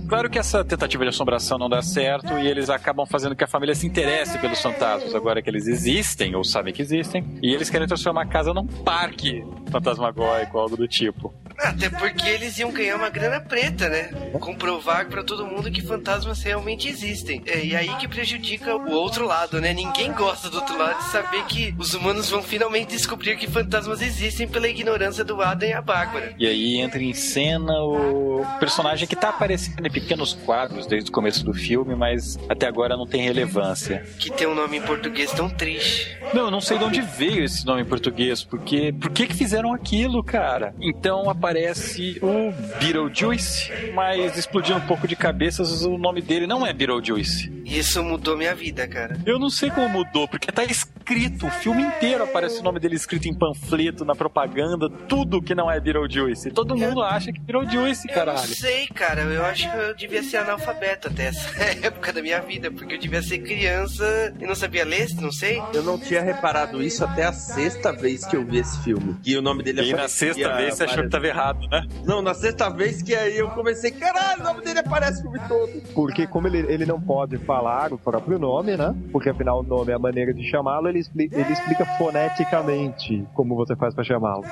[0.08, 3.46] Claro que essa tentativa de assombração não dá certo e eles acabam fazendo que a
[3.46, 7.38] família se interesse pelos fantasmas agora que eles existem ou sabem que existem.
[7.42, 11.32] E eles querem transformar a casa num parque fantasmagórico, algo do tipo.
[11.58, 14.08] Até porque eles iam ganhar uma grana preta, né?
[14.32, 17.42] Comprovar pra todo mundo que fantasmas realmente existem.
[17.46, 19.72] É, e aí que prejudica o outro lado, né?
[19.72, 24.00] Ninguém gosta do outro lado de saber que os humanos vão finalmente descobrir que fantasmas
[24.00, 26.34] existem pela ignorância do Adam e a Bárbara.
[26.38, 31.12] E aí entra em cena o personagem que tá aparecendo em pequenos quadros desde o
[31.12, 34.06] começo do filme, mas até agora não tem relevância.
[34.18, 36.16] Que tem um nome em português tão triste.
[36.32, 39.34] Não, eu não sei de onde veio esse nome em português, porque por que que
[39.34, 40.74] fizeram aquilo, cara?
[40.80, 47.48] Então aparece o Beetlejuice, mas explodindo pouco de cabeças, o nome dele não é Beetlejuice.
[47.64, 49.16] Isso mudou minha vida, cara.
[49.24, 52.96] Eu não sei como mudou, porque tá escrito, o filme inteiro aparece o nome dele
[52.96, 56.50] escrito em panfleto, na propaganda, tudo que não é Beetlejuice.
[56.50, 58.48] Todo mundo acha que é Beetlejuice, Eu não caralho.
[58.48, 59.22] sei, cara.
[59.22, 61.48] Eu acho que eu devia ser analfabeto até essa
[61.86, 65.62] época da minha vida, porque eu devia ser criança e não sabia ler, não sei.
[65.72, 69.14] Eu não tinha reparado isso até a sexta vez que eu vi esse filme.
[69.24, 71.86] E o nome dele E aí na sexta vez você achou que tava errado, né?
[72.04, 75.40] Não, na sexta vez que aí eu comecei, caralho, o nome dele aparece o filme
[75.48, 75.82] todo.
[75.94, 78.94] Porque como ele, ele não pode falar o próprio nome, né?
[79.12, 83.54] Porque afinal o nome é a maneira de chamá-lo, ele, expli- ele explica foneticamente como
[83.56, 84.44] você faz pra chamá-lo.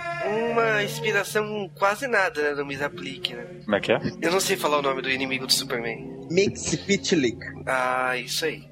[0.52, 2.54] Uma inspiração quase nada, né?
[2.56, 3.44] Não me aplique, né?
[3.64, 4.00] Como é que é?
[4.20, 6.26] Eu não sei falar o nome do inimigo do Superman.
[6.30, 7.38] Mix Pitlick.
[7.66, 8.64] Ah, isso aí.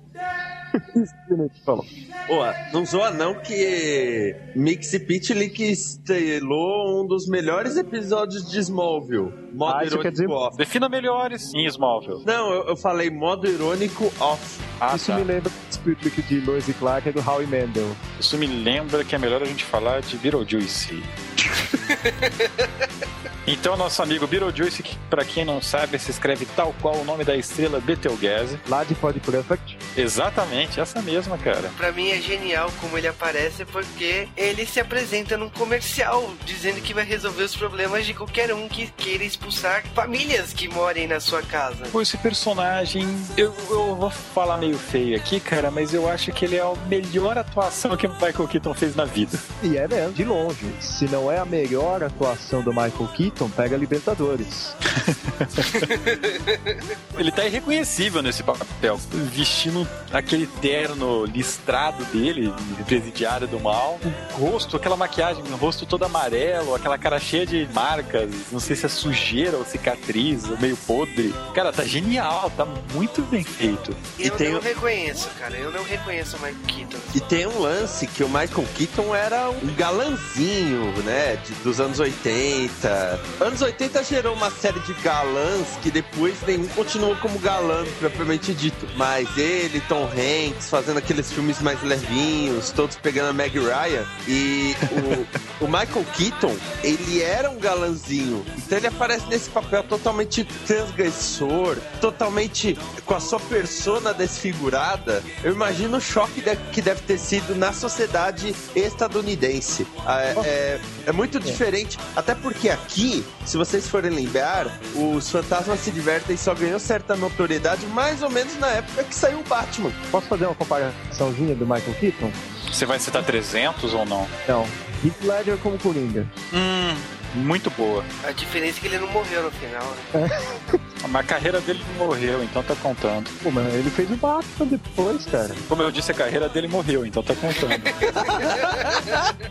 [1.64, 1.85] Falou.
[2.27, 2.41] Pô,
[2.72, 9.33] não zoa não que Mix Pitlick estrelou um dos melhores episódios de Smallville.
[9.53, 10.57] Modo Ah, isso quer dizer- irônico off.
[10.57, 12.24] Defina melhores em Smallville.
[12.24, 14.61] Não, eu, eu falei modo irônico off.
[14.81, 15.16] Ah, Isso tá.
[15.18, 17.89] me lembra do Spirit de Lois e Clark e do Howie Mandel.
[18.20, 21.03] Isso me lembra que é melhor a gente falar de Beetlejuice.
[23.47, 27.22] Então, nosso amigo Beetlejuice, que pra quem não sabe, se escreve tal qual o nome
[27.22, 28.59] da estrela Betelgeuse.
[28.68, 29.78] Lá de Pod Perfect.
[29.97, 31.70] Exatamente, essa mesma, cara.
[31.76, 36.93] Pra mim é genial como ele aparece porque ele se apresenta num comercial dizendo que
[36.93, 41.41] vai resolver os problemas de qualquer um que queira expulsar famílias que morem na sua
[41.41, 41.87] casa.
[41.93, 43.07] Pô, esse personagem,
[43.37, 46.74] eu, eu vou falar meio feio aqui, cara, mas eu acho que ele é a
[46.89, 49.39] melhor atuação que o Michael Keaton fez na vida.
[49.62, 50.66] E é mesmo, de longe.
[50.80, 54.74] Se não é a melhor atuação do Michael Keaton, pega Libertadores.
[57.18, 58.99] Ele tá irreconhecível nesse papel,
[59.33, 62.53] vestindo aquele terno listrado dele,
[62.87, 63.99] presidiário do mal,
[64.39, 68.77] o rosto, aquela maquiagem, o rosto todo amarelo, aquela cara cheia de marcas, não sei
[68.77, 71.35] se é sujeira ou cicatriz, ou meio podre.
[71.55, 73.95] Cara, tá genial, tá muito bem feito.
[74.18, 75.57] Eu tem não reconheço, cara.
[75.57, 76.99] Eu não reconheço o Mike Keaton.
[77.14, 81.37] E tem um lance que o Michael Keaton era um galanzinho, né?
[81.37, 83.21] de- dos anos 80.
[83.41, 88.87] Anos 80 gerou uma série de galãs que depois nenhum continuou como galã, propriamente dito.
[88.97, 94.05] Mas ele, Tom Hanks, fazendo aqueles filmes mais levinhos, todos pegando a Meg Ryan.
[94.29, 95.27] E o,
[95.64, 98.47] o Michael Keaton, ele era um galanzinho.
[98.59, 105.21] Então ele aparece nesse papel totalmente transgressor, totalmente com a sua persona desfigurada.
[105.43, 106.43] Eu imagino o choque
[106.73, 109.85] que deve ter sido na sociedade estadunidense.
[110.07, 115.81] Ah, É, é- é muito diferente, até porque aqui, se vocês forem lembrar, os fantasmas
[115.81, 119.91] se divertem só ganhou certa notoriedade mais ou menos na época que saiu o Batman.
[120.11, 122.31] Posso fazer uma comparaçãozinha do Michael Keaton?
[122.71, 124.29] Você vai citar 300 ou não?
[124.47, 124.67] Não.
[125.05, 126.27] Heath Ledger como Coringa.
[126.53, 126.95] Hum,
[127.35, 128.05] muito boa.
[128.24, 129.95] A diferença é que ele não morreu no final.
[130.14, 130.29] né?
[131.09, 133.31] Mas a carreira dele morreu, então tá contando.
[133.41, 135.55] Pô, mas ele fez o Batman depois, cara.
[135.68, 137.81] Como eu disse, a carreira dele morreu, então tá contando.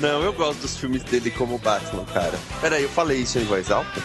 [0.00, 2.34] Não, eu gosto dos filmes dele como Batman, cara.
[2.60, 4.00] Peraí, eu falei isso em voz alta?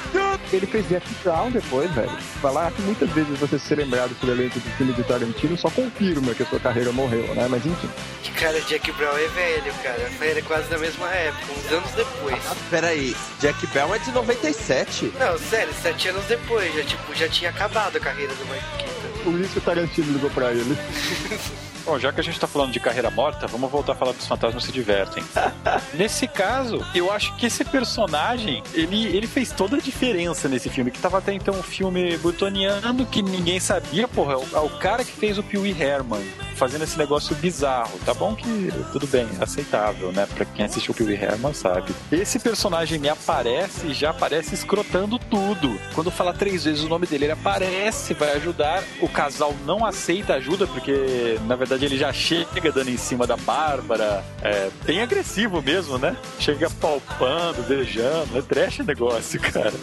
[0.51, 2.09] Ele fez Jack Brown depois, velho.
[2.41, 6.33] Falar que muitas vezes você ser lembrado por elenco do filme de Tarantino só confirma
[6.33, 7.47] que a sua carreira morreu, né?
[7.49, 7.89] Mas enfim.
[8.23, 10.09] Que cara, Jack Brown é velho, cara.
[10.21, 12.32] Era quase da mesma época, uns anos depois.
[12.69, 15.13] Peraí, Jack Bell é de 97?
[15.19, 19.23] Não, sério, sete anos depois, já, tipo, já tinha acabado a carreira do Mike Keaton.
[19.23, 20.77] Por isso que o Tarantino ligou pra ele.
[21.85, 24.25] Bom, já que a gente tá falando de carreira morta, vamos voltar a falar dos
[24.25, 25.23] fantasmas se divertem.
[25.93, 30.91] Nesse caso, eu acho que esse personagem, ele, ele fez toda a diferença nesse filme,
[30.91, 34.69] que tava até então um filme butoniano que ninguém sabia, porra, é o, é o
[34.69, 36.23] cara que fez o Pee Herman,
[36.55, 37.99] fazendo esse negócio bizarro.
[38.05, 40.27] Tá bom que tudo bem, é aceitável, né?
[40.33, 41.93] Pra quem assistiu o Pee Herman sabe.
[42.11, 45.79] Esse personagem me aparece e já aparece escrotando tudo.
[45.93, 48.83] Quando fala três vezes o nome dele, ele aparece, vai ajudar.
[49.01, 53.37] O casal não aceita ajuda, porque na verdade ele já chega dando em cima da
[53.37, 54.23] Bárbara.
[54.41, 56.15] É bem agressivo mesmo, né?
[56.39, 58.37] Chega palpando, beijando.
[58.37, 59.73] É trash o negócio, cara.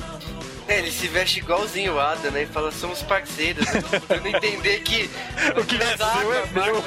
[0.68, 2.42] É, ele se veste igualzinho o Adam, né?
[2.42, 3.66] E fala, somos parceiros.
[3.66, 3.82] Né?
[4.06, 5.10] Pra não entender que...
[5.58, 6.80] O que é seu é meu.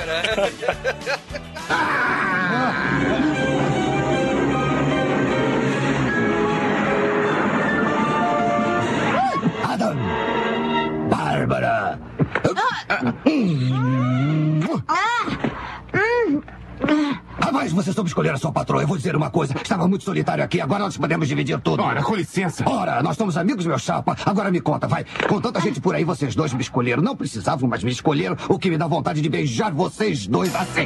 [17.74, 18.82] você soube escolher a sua patroa.
[18.82, 19.54] Eu vou dizer uma coisa.
[19.62, 20.62] Estava muito solitário aqui.
[20.62, 21.84] Agora nós podemos dividir tudo.
[21.84, 22.64] Ora, com licença.
[22.68, 24.16] Ora, nós somos amigos, meu chapa.
[24.26, 25.06] Agora me conta, vai.
[25.28, 27.02] Com tanta gente por aí, vocês dois me escolheram.
[27.02, 28.38] Não precisavam, mas me escolheram.
[28.48, 30.86] O que me dá vontade de beijar vocês dois assim.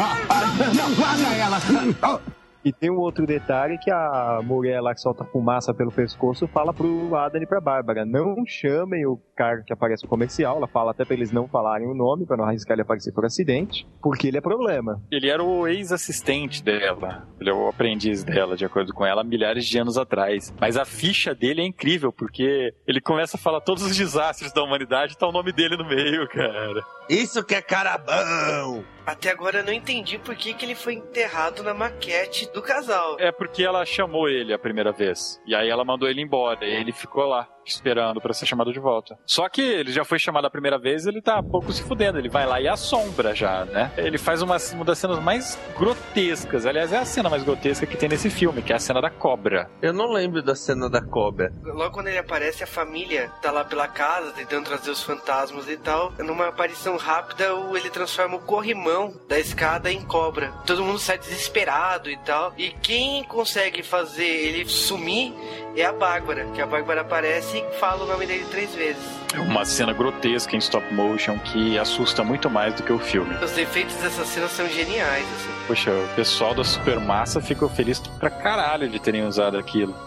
[0.00, 1.60] Ah, ah, não, larga ela.
[2.02, 2.39] Ah.
[2.64, 6.72] E tem um outro detalhe que a mulher lá que solta fumaça pelo pescoço fala
[6.72, 10.90] pro Adam e pra Bárbara, não chamem o cara que aparece no comercial, ela fala
[10.90, 14.28] até pra eles não falarem o nome, pra não arriscar ele aparecer por acidente, porque
[14.28, 15.00] ele é problema.
[15.10, 17.26] Ele era o ex-assistente dela.
[17.40, 20.52] Ele é o aprendiz dela, de acordo com ela, milhares de anos atrás.
[20.60, 24.62] Mas a ficha dele é incrível, porque ele começa a falar todos os desastres da
[24.62, 26.82] humanidade e tá o nome dele no meio, cara.
[27.08, 28.84] Isso que é carabão!
[29.06, 33.16] Até agora eu não entendi por que, que ele foi enterrado na maquete do casal.
[33.18, 35.40] É porque ela chamou ele a primeira vez.
[35.46, 36.64] E aí ela mandou ele embora.
[36.64, 39.18] E ele ficou lá, esperando pra ser chamado de volta.
[39.26, 42.18] Só que ele já foi chamado a primeira vez ele tá pouco se fudendo.
[42.18, 43.92] Ele vai lá e assombra já, né?
[43.96, 46.66] Ele faz uma, uma das cenas mais grotescas.
[46.66, 49.10] Aliás, é a cena mais grotesca que tem nesse filme, que é a cena da
[49.10, 49.70] cobra.
[49.82, 51.52] Eu não lembro da cena da cobra.
[51.62, 55.76] Logo quando ele aparece, a família tá lá pela casa, tentando trazer os fantasmas e
[55.76, 56.12] tal.
[56.18, 60.52] Numa aparição rápida, ele transforma o corrimão da escada em cobra.
[60.66, 62.52] Todo mundo sai desesperado e tal.
[62.56, 65.34] E quem consegue fazer ele sumir
[65.76, 69.02] é a Bárbara, que a Bárbara aparece e fala o nome dele três vezes.
[69.34, 73.34] É uma cena grotesca em stop motion que assusta muito mais do que o filme.
[73.36, 75.66] Os efeitos dessa cena são geniais, assim.
[75.66, 79.94] Poxa, o pessoal da Supermassa ficou feliz pra caralho de terem usado aquilo.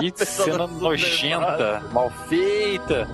[0.00, 3.08] Que cena nojenta, mal feita.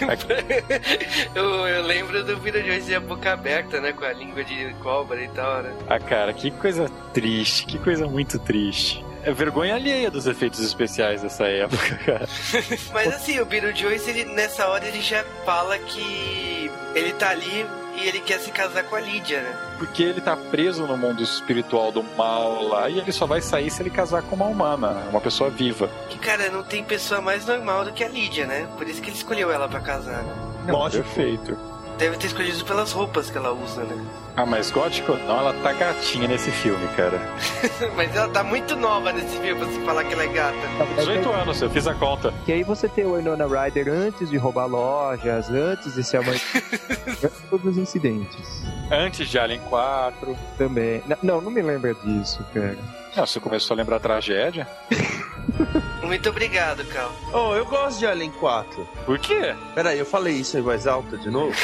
[1.34, 3.92] eu, eu lembro do Beetlejuice de boca aberta, né?
[3.92, 5.72] Com a língua de cobra e tal, né?
[5.88, 9.04] Ah, cara, que coisa triste, que coisa muito triste.
[9.22, 12.28] É vergonha alheia dos efeitos especiais dessa época, cara.
[12.92, 17.66] Mas assim, o Beetlejuice, ele, nessa hora, ele já fala que ele tá ali
[17.96, 19.74] e ele quer se casar com a Lídia, né?
[19.78, 23.70] Porque ele tá preso no mundo espiritual do mal lá e ele só vai sair
[23.70, 25.88] se ele casar com uma humana, uma pessoa viva.
[26.08, 28.68] Que, cara, não tem pessoa mais normal do que a Lídia, né?
[28.78, 30.72] Por isso que ele escolheu ela pra casar, né?
[30.72, 31.04] Lógico.
[31.04, 31.58] Perfeito.
[32.00, 34.04] Deve ter escolhido pelas roupas que ela usa, né?
[34.36, 35.12] Ah, mas gótico?
[35.26, 37.20] Não, ela tá gatinha nesse filme, cara.
[37.94, 40.56] Mas ela tá muito nova nesse filme pra se falar que ela é gata.
[40.96, 42.32] 18 anos, eu fiz a conta.
[42.46, 46.22] Que aí você tem o Winona Ryder antes de roubar lojas, antes de ser a
[46.22, 46.40] mãe.
[47.50, 48.62] todos os incidentes.
[48.90, 50.34] Antes de Alien 4.
[50.56, 51.02] Também.
[51.22, 52.78] Não, não me lembra disso, cara.
[53.14, 54.66] Não, você começou a lembrar a tragédia.
[56.10, 57.12] Muito obrigado, Cal.
[57.32, 58.88] Oh, eu gosto de Alien 4.
[59.06, 59.54] Por quê?
[59.76, 61.54] Peraí, eu falei isso em voz alta de novo?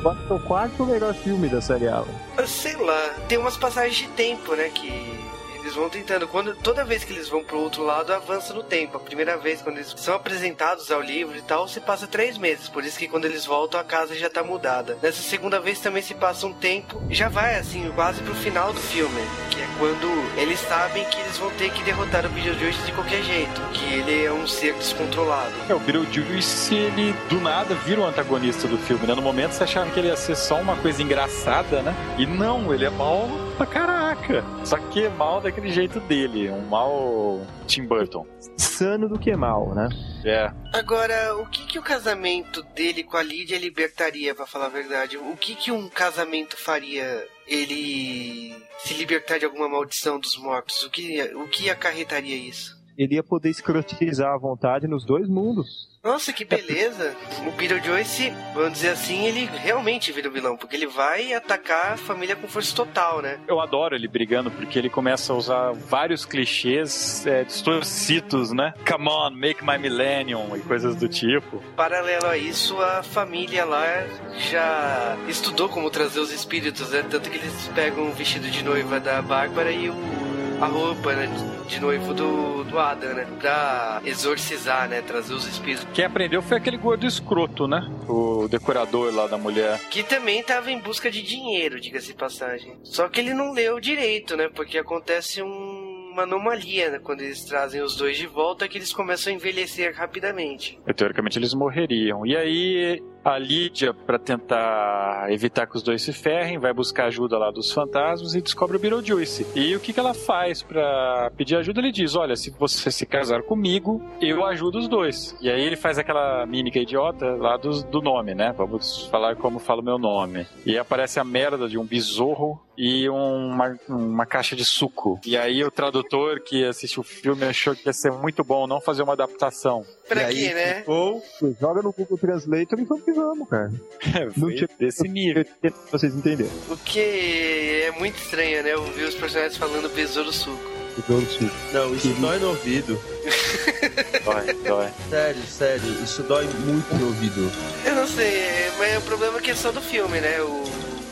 [0.00, 2.14] Quarto, o quarto melhor filme da série Alien.
[2.46, 4.68] Sei lá, tem umas passagens de tempo, né?
[4.68, 5.21] Que
[5.62, 6.28] eles vão tentando.
[6.28, 8.96] Quando, toda vez que eles vão pro outro lado, avança no tempo.
[8.96, 12.68] A primeira vez, quando eles são apresentados ao livro e tal, se passa três meses.
[12.68, 14.98] Por isso que quando eles voltam, a casa já tá mudada.
[15.02, 18.80] Nessa segunda vez também se passa um tempo já vai, assim, quase pro final do
[18.80, 19.20] filme.
[19.50, 23.22] Que é quando eles sabem que eles vão ter que derrotar o Beetlejuice de qualquer
[23.22, 23.60] jeito.
[23.72, 25.52] Que ele é um ser descontrolado.
[25.68, 29.14] É, o Beetlejuice, ele do nada vira o antagonista do filme, né?
[29.14, 31.94] No momento você achava que ele ia ser só uma coisa engraçada, né?
[32.18, 34.44] E não, ele é mal pra caraca.
[34.64, 38.26] Só que é mal daquele jeito dele, um mal Tim Burton.
[38.56, 39.88] Sano do que mal, né?
[40.24, 40.50] É.
[40.72, 45.16] Agora, o que, que o casamento dele com a Lídia libertaria, pra falar a verdade?
[45.16, 50.82] O que, que um casamento faria ele se libertar de alguma maldição dos mortos?
[50.82, 52.80] O que, o que acarretaria isso?
[52.96, 55.91] Ele ia poder escrotizar à vontade nos dois mundos.
[56.04, 57.14] Nossa, que beleza!
[57.46, 61.96] O Beetlejuice, vamos dizer assim, ele realmente vira o vilão, porque ele vai atacar a
[61.96, 63.38] família com força total, né?
[63.46, 68.74] Eu adoro ele brigando, porque ele começa a usar vários clichês é, distorcidos, né?
[68.84, 71.62] Come on, make my millennium e coisas do tipo.
[71.76, 74.04] Paralelo a isso, a família lá
[74.50, 77.04] já estudou como trazer os espíritos, né?
[77.08, 81.28] Tanto que eles pegam o vestido de noiva da Bárbara e o a roupa né,
[81.68, 83.26] de noivo do, do Adam, né?
[83.40, 85.02] Pra exorcizar, né?
[85.02, 85.86] Trazer os espíritos.
[85.92, 87.80] Quem aprendeu foi aquele gordo escroto, né?
[88.08, 89.78] O decorador lá da mulher.
[89.90, 92.78] Que também tava em busca de dinheiro, diga-se de passagem.
[92.82, 94.48] Só que ele não leu direito, né?
[94.48, 96.98] Porque acontece um uma anomalia né?
[96.98, 100.78] quando eles trazem os dois de volta que eles começam a envelhecer rapidamente.
[100.94, 102.26] Teoricamente eles morreriam.
[102.26, 107.38] E aí a Lídia, para tentar evitar que os dois se ferrem, vai buscar ajuda
[107.38, 109.46] lá dos fantasmas e descobre o Beetlejuice.
[109.54, 111.80] E o que, que ela faz para pedir ajuda?
[111.80, 115.36] Ele diz: Olha, se você se casar comigo, eu ajudo os dois.
[115.40, 118.52] E aí ele faz aquela mímica idiota lá do, do nome, né?
[118.56, 120.46] Vamos falar como fala o meu nome.
[120.64, 125.20] E aí aparece a merda de um besouro e uma, uma caixa de suco.
[125.24, 128.80] E aí o tradutor que assistiu o filme achou que ia ser muito bom não
[128.80, 129.84] fazer uma adaptação.
[130.08, 130.74] Pra e quê, aí né?
[130.76, 131.22] ficou
[131.60, 133.72] Joga no Google Translator e vamos que vamos, cara.
[134.36, 135.44] Não Foi tinha desse nível.
[135.60, 136.50] pra vocês entenderem.
[136.68, 138.76] O que é muito estranho, né?
[138.76, 140.70] Ouvir os personagens falando besouro suco.
[140.96, 141.54] Besouro suco.
[141.72, 143.00] Não, isso dói no ouvido.
[144.24, 144.88] Dói, dói.
[145.10, 147.50] Sério, sério, isso dói muito no ouvido.
[147.84, 150.40] Eu não sei, mas o problema é que é só do filme, né?
[150.42, 150.62] O...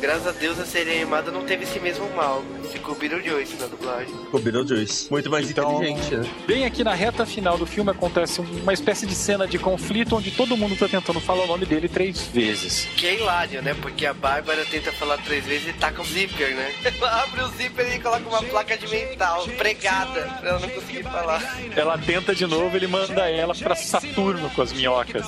[0.00, 2.42] Graças a Deus a série animada não teve esse mesmo mal.
[2.72, 4.14] Ficou Beetlejuice na dublagem.
[4.32, 5.10] O Beetlejuice.
[5.10, 6.30] Muito mais Então- inteligente, né?
[6.46, 10.30] Bem aqui na reta final do filme acontece uma espécie de cena de conflito onde
[10.30, 12.86] todo mundo tá tentando falar o nome dele três vezes.
[12.96, 13.74] Que é hilário, né?
[13.74, 16.72] Porque a Bárbara tenta falar três vezes e taca o zíper, né?
[17.00, 21.02] Ela abre o zíper e coloca uma placa de mental pregada pra ela não conseguir
[21.02, 21.42] falar.
[21.76, 25.26] Ela tenta de novo, ele manda ela pra Saturno com as minhocas.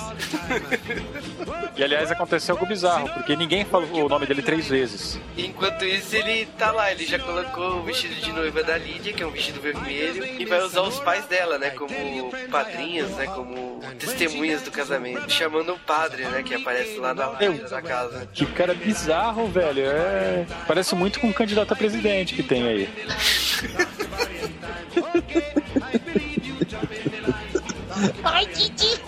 [1.75, 5.19] E aliás, aconteceu algo bizarro, porque ninguém falou o nome dele três vezes.
[5.37, 9.23] Enquanto isso, ele tá lá, ele já colocou o vestido de noiva da Lídia, que
[9.23, 11.71] é um vestido vermelho, e vai usar os pais dela, né?
[11.71, 13.25] Como padrinhas, né?
[13.27, 15.31] Como testemunhas do casamento.
[15.31, 16.43] Chamando o padre, né?
[16.43, 18.27] Que aparece lá na da casa.
[18.33, 19.85] Que cara bizarro, velho.
[19.85, 20.45] É...
[20.67, 22.89] Parece muito com o candidato a presidente que tem aí.
[28.23, 28.99] Ai, Didi.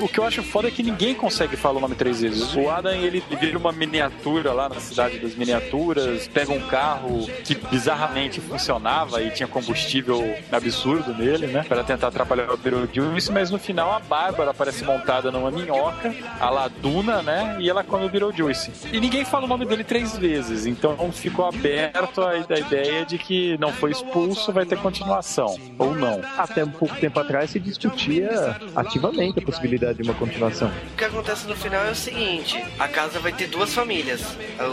[0.00, 2.54] O que eu acho foda é que ninguém consegue falar o nome três vezes.
[2.54, 7.54] O Adam, ele vira uma miniatura lá na cidade das miniaturas, pega um carro que
[7.54, 11.64] bizarramente funcionava e tinha combustível absurdo nele, né?
[11.68, 16.50] Para tentar atrapalhar o Beetlejuice, mas no final a Bárbara aparece montada numa minhoca, a
[16.50, 17.56] Laduna, né?
[17.60, 18.72] E ela come o Beetlejuice.
[18.92, 23.18] E ninguém fala o nome dele três vezes, então ficou aberto a, a ideia de
[23.18, 25.58] que não foi expulso, vai ter continuação.
[25.78, 26.20] Ou não.
[26.38, 27.58] Até um pouco tempo atrás se
[27.90, 30.70] discutia ativamente a possibilidade de uma continuação.
[30.92, 34.20] O que acontece no final é o seguinte: a casa vai ter duas famílias.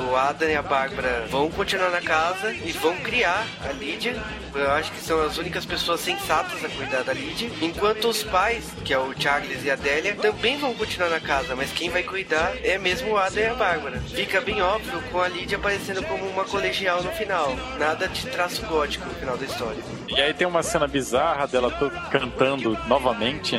[0.10, 4.16] O Adam e a Bárbara vão continuar na casa e vão criar a Lídia.
[4.56, 7.50] Eu acho que são as únicas pessoas sensatas a cuidar da Lídia.
[7.62, 11.56] Enquanto os pais, que é o Charles e a Adélia, também vão continuar na casa,
[11.56, 14.00] mas quem vai cuidar é mesmo o Adam e a Bárbara.
[14.00, 17.56] Fica bem óbvio com a Lídia aparecendo como uma colegial no final.
[17.78, 19.84] Nada de traço gótico no final da história.
[20.10, 23.07] E aí tem uma cena bizarra dela to- cantando novamente,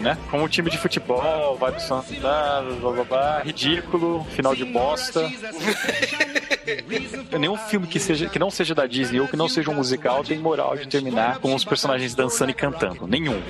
[0.01, 0.16] né?
[0.30, 5.28] Como um time de futebol, vai pro Santos, blá, blá, blá, ridículo, final de bosta.
[7.38, 10.22] Nenhum filme que, seja, que não seja da Disney ou que não seja um musical
[10.22, 13.07] tem moral de terminar com os personagens dançando e cantando.
[13.07, 13.40] Nenhum.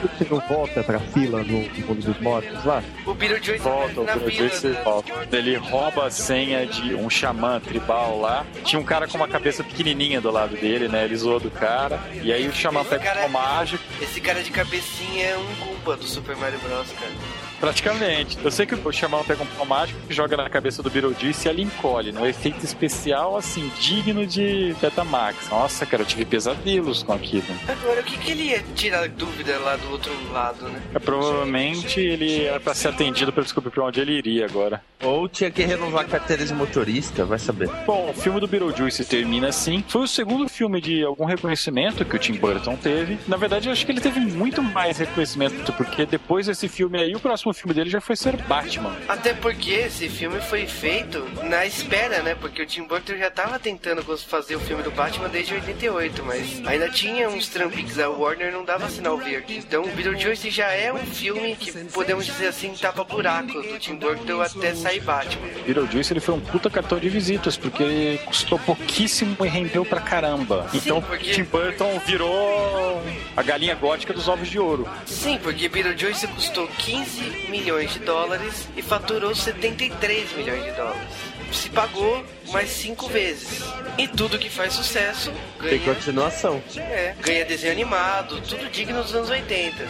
[0.00, 2.82] Você não volta pra fila no mundo dos mortos lá?
[3.06, 5.12] O Beetlejuice Volta, o Beetlejuice volta.
[5.32, 8.44] Ele rouba a senha de um xamã tribal lá.
[8.64, 11.04] Tinha um cara com uma cabeça pequenininha do lado dele, né?
[11.04, 11.98] Ele zoou do cara.
[12.22, 13.82] E aí o xamã Esse pega cara- o mágico.
[14.00, 17.12] Esse cara de cabecinha é um Goomba do Super Mario Bros, cara.
[17.60, 18.38] Praticamente.
[18.42, 21.46] Eu sei que o Xamã pega um pau mágico que joga na cabeça do Beetlejuice
[21.46, 22.12] e ela encolhe.
[22.12, 25.48] No efeito especial, assim, digno de Betamax.
[25.50, 27.44] Nossa, cara, eu tive pesadelos com aquilo.
[27.68, 30.82] Agora, o que, que ele ia tirar dúvida lá do outro lado, né?
[30.94, 34.82] É, provavelmente ele era pra ser atendido pra descobrir pra onde ele iria agora.
[35.02, 37.68] Ou tinha que renovar a carteira de motorista, vai saber.
[37.86, 39.84] Bom, o filme do Beetlejuice termina assim.
[39.88, 43.18] Foi o segundo filme de algum reconhecimento que o Tim Burton teve.
[43.26, 47.14] Na verdade, eu acho que ele teve muito mais reconhecimento, porque depois desse filme aí,
[47.14, 48.94] o próximo filme dele já foi ser Batman.
[49.08, 52.34] Até porque esse filme foi feito na espera, né?
[52.34, 56.62] Porque o Tim Burton já tava tentando fazer o filme do Batman desde 88, mas
[56.66, 59.56] ainda tinha uns trampiques, a Warner não dava sinal verde.
[59.56, 63.96] Então o Beetlejuice já é um filme que, podemos dizer assim, tapa buraco do Tim
[63.96, 65.46] Burton até sair Batman.
[65.64, 70.00] Beetlejuice ele foi um puta cartão de visitas, porque ele custou pouquíssimo e rendeu pra
[70.00, 70.68] caramba.
[70.74, 73.02] Então, porque- Tim Burton virou
[73.36, 74.88] a galinha gótica dos ovos de ouro.
[75.06, 81.08] Sim, porque Beetlejuice custou 15 milhões de dólares e faturou 73 milhões de dólares.
[81.52, 83.62] Se pagou mais cinco vezes.
[83.96, 86.62] E tudo que faz sucesso Tem ganha, continuação.
[86.76, 89.84] é, ganha desenho animado, tudo digno dos anos 80.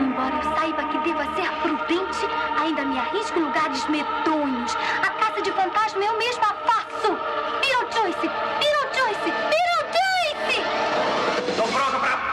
[0.00, 2.26] Embora eu saiba que deva ser prudente,
[2.58, 4.74] ainda me arrisco em lugares medonhos.
[5.02, 7.12] A casa de fantasma eu mesma faço.
[7.60, 8.28] Beetlejuice!
[8.58, 9.30] Beetlejuice!
[9.30, 9.73] Beetlejuice!
[11.56, 12.24] Tô pronto pra...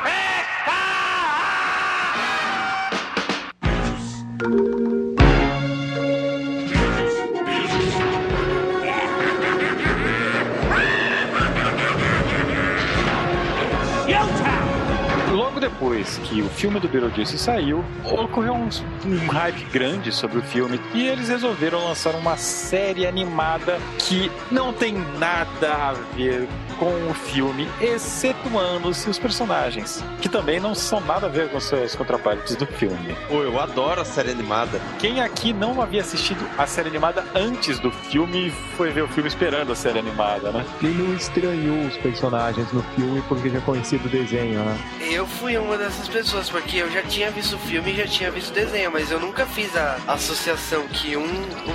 [15.31, 18.69] Logo depois que o filme do Beetlejuice saiu, ocorreu um,
[19.05, 24.73] um hype grande sobre o filme e eles resolveram lançar uma série animada que não
[24.73, 26.47] tem nada a ver
[26.81, 31.93] com o filme, excetuando-se os personagens, que também não são nada a ver com seus
[31.93, 33.15] contrapartes do filme.
[33.27, 34.81] Pô, eu adoro a série animada.
[34.97, 39.29] Quem aqui não havia assistido a série animada antes do filme foi ver o filme
[39.29, 40.65] esperando a série animada, né?
[40.81, 44.75] Ele não estranhou os personagens no filme porque já conhecia do desenho, né?
[45.11, 48.31] Eu fui uma dessas pessoas, porque eu já tinha visto o filme e já tinha
[48.31, 51.31] visto o desenho, mas eu nunca fiz a associação que um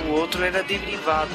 [0.09, 1.31] o outro era derivado.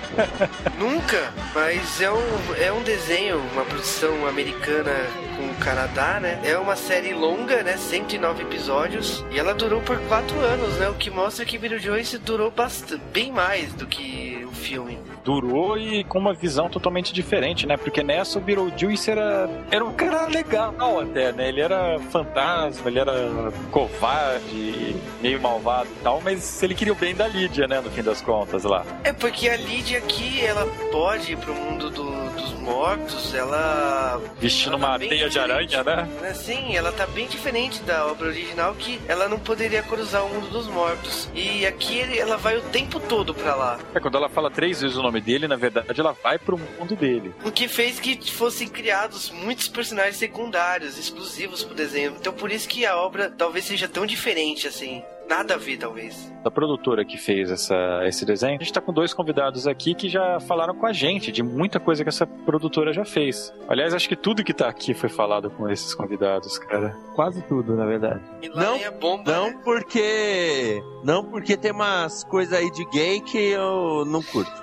[0.78, 1.32] nunca!
[1.54, 4.90] Mas é um, é um desenho, uma produção americana
[5.36, 6.40] com o Canadá, né?
[6.42, 7.76] É uma série longa, né?
[7.76, 9.24] 109 episódios.
[9.30, 10.88] E ela durou por 4 anos, né?
[10.88, 14.98] O que mostra que Beetlejuice durou bastante, bem mais do que o filme.
[15.22, 17.76] durou e com uma visão totalmente diferente, né?
[17.76, 21.48] Porque nessa o Beetlejuice era, era um cara legal até, né?
[21.48, 27.14] Ele era fantasma, ele era covarde, meio malvado e tal, mas ele queria o bem
[27.14, 27.80] da Lídia, né?
[27.80, 28.84] No fim das contas lá.
[29.04, 34.20] É porque a Lídia aqui, ela pode ir pro mundo do- dos mortos, ela.
[34.38, 36.34] Vestindo ela tá uma teia de aranha, né?
[36.34, 40.48] Sim, ela tá bem diferente da obra original, que ela não poderia cruzar o mundo
[40.48, 41.28] dos mortos.
[41.34, 43.78] E aqui ela vai o tempo todo pra lá.
[43.94, 46.94] É, quando ela fala três vezes o nome dele, na verdade ela vai pro mundo
[46.94, 47.34] dele.
[47.44, 52.16] O que fez que fossem criados muitos personagens secundários, exclusivos pro desenho.
[52.18, 55.02] Então por isso que a obra talvez seja tão diferente assim.
[55.30, 56.30] Nada a ver, talvez.
[56.42, 60.08] Da produtora que fez essa, esse desenho, a gente tá com dois convidados aqui que
[60.08, 63.54] já falaram com a gente de muita coisa que essa produtora já fez.
[63.68, 66.96] Aliás, acho que tudo que tá aqui foi falado com esses convidados, cara.
[67.14, 68.20] Quase tudo, na verdade.
[68.42, 69.60] E lá Não, a bomba, Não né?
[69.64, 70.82] porque.
[71.04, 74.50] Não porque tem umas coisas aí de gay que eu não curto.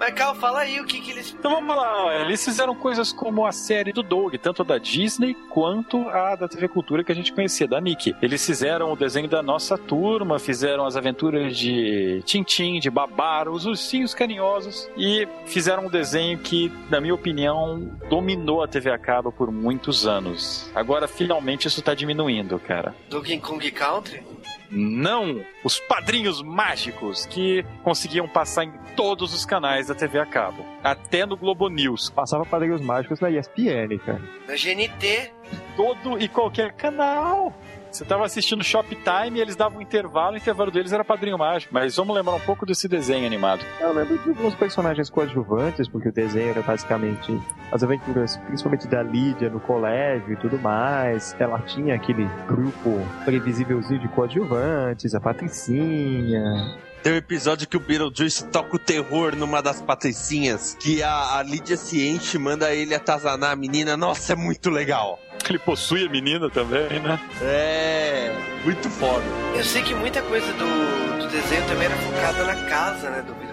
[0.00, 1.36] Mas, Cal, fala aí o que que eles...
[1.38, 2.12] Então vamos lá, ó.
[2.22, 6.48] eles fizeram coisas como a série do Doug, tanto a da Disney quanto a da
[6.48, 8.16] TV Cultura que a gente conhecia, da Nick.
[8.22, 13.66] Eles fizeram o desenho da nossa turma, fizeram as aventuras de Tintim, de Babaro, os
[13.66, 19.30] ursinhos carinhosos e fizeram um desenho que, na minha opinião, dominou a TV a cabo
[19.30, 20.70] por muitos anos.
[20.74, 22.94] Agora, finalmente, isso tá diminuindo, cara.
[23.10, 24.22] Donkey Kong Country?
[24.70, 25.44] Não!
[25.64, 30.64] Os padrinhos mágicos que conseguiam passar em todos os canais da TV a cabo.
[30.82, 32.08] Até no Globo News.
[32.10, 34.22] Passava Padrinhos Mágicos na ESPN, cara.
[34.46, 35.32] Na GNT?
[35.76, 37.52] Todo e qualquer canal.
[37.90, 41.74] Você tava assistindo Shoptime e eles davam um intervalo, o intervalo deles era Padrinho Mágico.
[41.74, 43.64] Mas vamos lembrar um pouco desse desenho animado.
[43.80, 47.36] Eu lembro de alguns personagens coadjuvantes, porque o desenho era basicamente
[47.72, 51.34] as aventuras, principalmente da Lídia no colégio e tudo mais.
[51.38, 56.78] Ela tinha aquele grupo previsívelzinho de coadjuvantes, a Patricinha.
[57.02, 61.42] Tem um episódio que o Beetlejuice toca o terror numa das patricinhas, que a, a
[61.42, 63.96] Lídia se enche e manda ele atazanar a menina.
[63.96, 65.18] Nossa, é muito legal.
[65.50, 67.18] Ele possui a menina também, né?
[67.42, 68.32] É,
[68.64, 69.24] muito foda.
[69.56, 73.49] Eu sei que muita coisa do, do desenho também era focada na casa, né, do.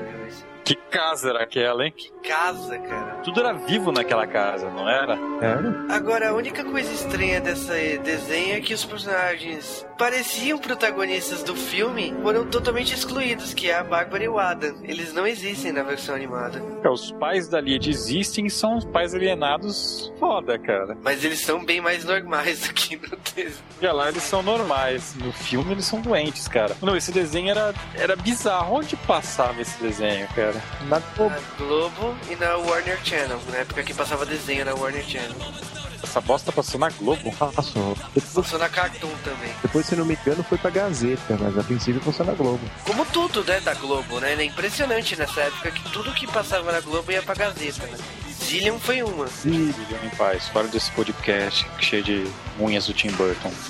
[0.67, 1.93] Que casa era aquela, hein?
[1.95, 3.21] Que casa, cara.
[3.23, 5.17] Tudo era vivo naquela casa, não era?
[5.41, 5.85] Era?
[5.89, 12.13] Agora, a única coisa estranha dessa desenho é que os personagens pareciam protagonistas do filme
[12.21, 14.75] foram totalmente excluídos, que é a Bárbara e o Adam.
[14.83, 16.61] Eles não existem na versão animada.
[16.83, 20.97] É, os pais da Lídia existem e são os pais alienados foda, cara.
[21.01, 23.63] Mas eles são bem mais normais do que no desenho.
[23.81, 25.15] Já lá eles são normais.
[25.15, 26.75] No filme eles são doentes, cara.
[26.81, 28.75] Não, esse desenho era, era bizarro.
[28.75, 30.56] Onde passava esse desenho, cara?
[30.87, 31.35] Na Globo.
[31.35, 35.35] Na Globo e na Warner Channel, na época que passava desenho na Warner Channel.
[36.03, 37.31] Essa bosta passou na Globo.
[37.35, 37.97] Passou.
[38.13, 39.51] Depois, Passou na Cartoon também.
[39.61, 42.61] depois, se não me engano, foi pra Gazeta, mas a princípio passou na Globo.
[42.85, 44.33] Como tudo, né, da Globo, né?
[44.33, 47.97] É impressionante nessa época que tudo que passava na Globo ia pra Gazeta, né?
[48.43, 49.25] Zillion foi uma.
[49.43, 52.27] Viviam em paz, fora desse podcast cheio de
[52.59, 53.51] unhas do Tim Burton.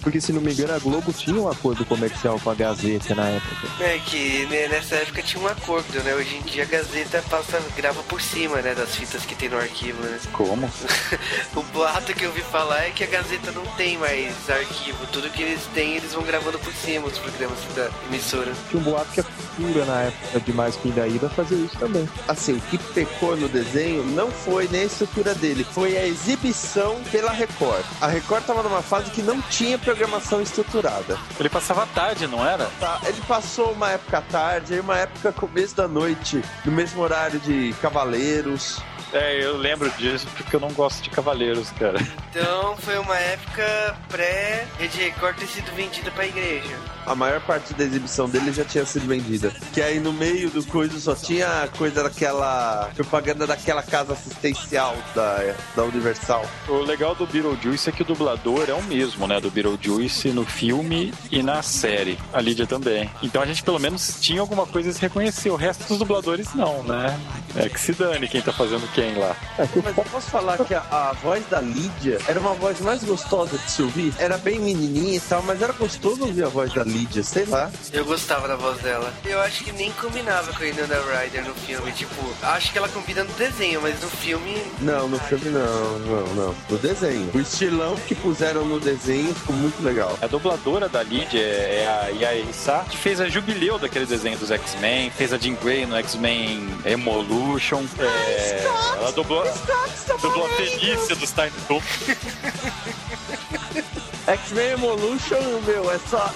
[0.00, 3.28] Porque, se não me engano, a Globo tinha um acordo comercial com a Gazeta na
[3.28, 3.84] época.
[3.84, 6.14] É que né, nessa época tinha um acordo, né?
[6.14, 8.74] Hoje em dia a Gazeta passa, grava por cima, né?
[8.74, 10.18] Das fitas que tem no arquivo, né?
[10.32, 10.70] Como?
[11.54, 15.06] o boato que eu ouvi falar é que a Gazeta não tem mais arquivo.
[15.12, 18.52] Tudo que eles têm, eles vão gravando por cima os programas da emissora.
[18.70, 21.78] Tinha um boato que a cultura na época de Mais Que Ainda Ida fazia isso
[21.78, 22.08] também.
[22.42, 27.00] Assim, o que pecou no desenho não foi nem a estrutura dele, foi a exibição
[27.12, 27.84] pela Record.
[28.00, 31.16] A Record tava numa fase que não tinha programação estruturada.
[31.38, 32.68] Ele passava tarde, não era?
[32.80, 37.38] Tá, ele passou uma época tarde, aí uma época começo da noite, no mesmo horário
[37.38, 38.82] de Cavaleiros.
[39.12, 41.98] É, eu lembro disso porque eu não gosto de Cavaleiros, cara.
[42.30, 46.76] Então foi uma época pré Rede Record ter sido vendida pra igreja.
[47.06, 49.52] A maior parte da exibição dele já tinha sido vendida.
[49.72, 52.90] Que aí no meio do coisa só tinha coisa daquela.
[52.94, 56.44] propaganda daquela casa assistencial da, da Universal.
[56.68, 59.40] O legal do Beetlejuice é que o dublador é o mesmo, né?
[59.40, 62.18] Do Beetlejuice no filme e na série.
[62.32, 63.10] A Lídia também.
[63.22, 65.50] Então a gente pelo menos tinha alguma coisa a se reconhecer.
[65.50, 67.18] O resto dos dubladores não, né?
[67.54, 69.36] É que se dane quem tá fazendo quem lá.
[69.58, 73.02] É Mas eu posso falar que a, a voz da Lídia era uma voz mais
[73.04, 74.12] gostosa de se ouvir?
[74.18, 76.91] Era bem menininha e tal, mas era gostoso ouvir a voz da Lídia,
[77.22, 77.70] sei lá.
[77.92, 79.12] Eu gostava da voz dela.
[79.24, 81.92] Eu acho que nem combinava com a Winona Ryder no filme.
[81.92, 84.62] Tipo, acho que ela combina no desenho, mas no filme.
[84.80, 86.54] Não, no filme não, não, não.
[86.68, 87.30] No desenho.
[87.34, 90.18] O estilão que puseram no desenho ficou muito legal.
[90.20, 94.50] A dubladora da Lídia é a Yaya Issa, que fez a jubileu daquele desenho dos
[94.50, 97.84] X-Men, fez a Jean Grey no X-Men Evolution.
[97.98, 98.64] É,
[98.98, 99.44] ela dublou,
[100.20, 101.84] dublou a Felícia dos Tiny Toons.
[104.26, 106.32] X-Men Evolution, meu, é só.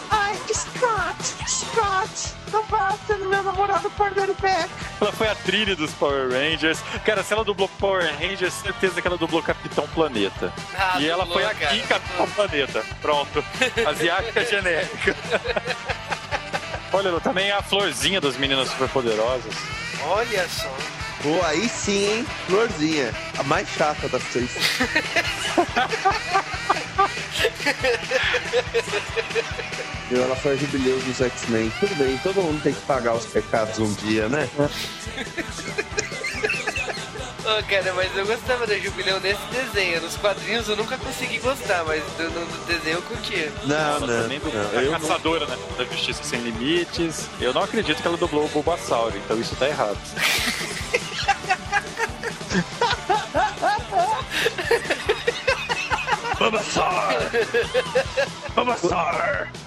[0.55, 4.71] Scott, Scott, não basta no meu namorado quarterback.
[5.01, 6.81] Ela foi a trilha dos Power Rangers.
[7.05, 10.53] Cara, se ela dublou Power Rangers, certeza que ela dublou Capitão Planeta.
[10.75, 11.77] Ah, e ela dublou, foi aqui cara.
[11.77, 12.85] em Capitão Planeta.
[13.03, 13.45] Pronto.
[13.87, 15.17] Asiática genérica.
[16.93, 19.55] Olha, também é a florzinha das meninas superpoderosas.
[20.05, 20.71] Olha só.
[21.23, 22.27] Pô, aí sim, hein?
[22.47, 23.13] Florzinha.
[23.39, 24.51] A mais chata das três.
[30.11, 31.73] Meu, ela foi a jubileu dos X-Men.
[31.81, 34.49] Tudo bem, todo mundo tem que pagar os pecados um dia, né?
[37.45, 40.01] Ô, cara, mas eu gostava da Jubileu nesse desenho.
[40.03, 43.53] Nos quadrinhos eu nunca consegui gostar, mas no, no desenho eu curtia.
[43.65, 44.07] Não, não.
[44.23, 45.57] Também do, não, a eu não- caçadora, né?
[45.79, 47.27] Da Justiça Sem Limites.
[47.41, 49.97] Eu não acredito que ela dublou o Bulbasauro, então isso tá errado.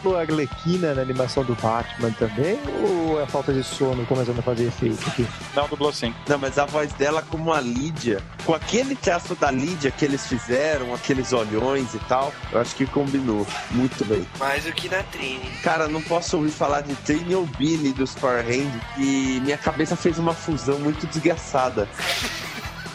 [0.01, 2.59] Pô, a Glequina na animação do Batman também?
[2.81, 5.27] Ou é a falta de sono começando a fazer efeito aqui?
[5.55, 6.13] Não, dublou sim.
[6.27, 10.25] Não, mas a voz dela como a Lídia, com aquele traço da Lídia que eles
[10.25, 14.25] fizeram, aqueles olhões e tal, eu acho que combinou muito bem.
[14.37, 15.49] Mais do que na Trini.
[15.63, 19.95] Cara, não posso ouvir falar de Trini ou Billy dos Power Rangers e minha cabeça
[19.95, 21.87] fez uma fusão muito desgraçada.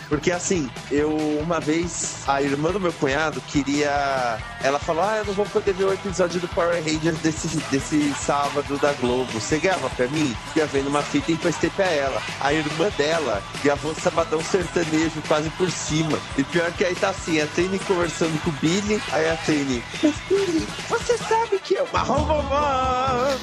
[0.09, 4.39] Porque assim, eu uma vez, a irmã do meu cunhado queria.
[4.63, 8.15] Ela falou: Ah, eu não vou poder ver o episódio do Power Rangers desse, desse
[8.15, 9.31] sábado da Globo.
[9.33, 10.35] Você grava pra mim?
[10.57, 12.23] Ia vendo uma fita e emprestei pra ela.
[12.41, 16.19] A irmã dela gravou Sabadão Sertanejo quase por cima.
[16.37, 19.83] E pior que aí tá assim: a Trini conversando com o Billy, aí a Trini.
[20.03, 22.43] Mas Billy, você sabe que eu marrom bombom,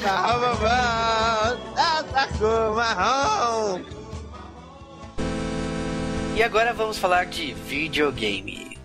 [0.03, 4.00] marrom bombom, tá com marrom.
[6.35, 8.77] E agora vamos falar de videogame.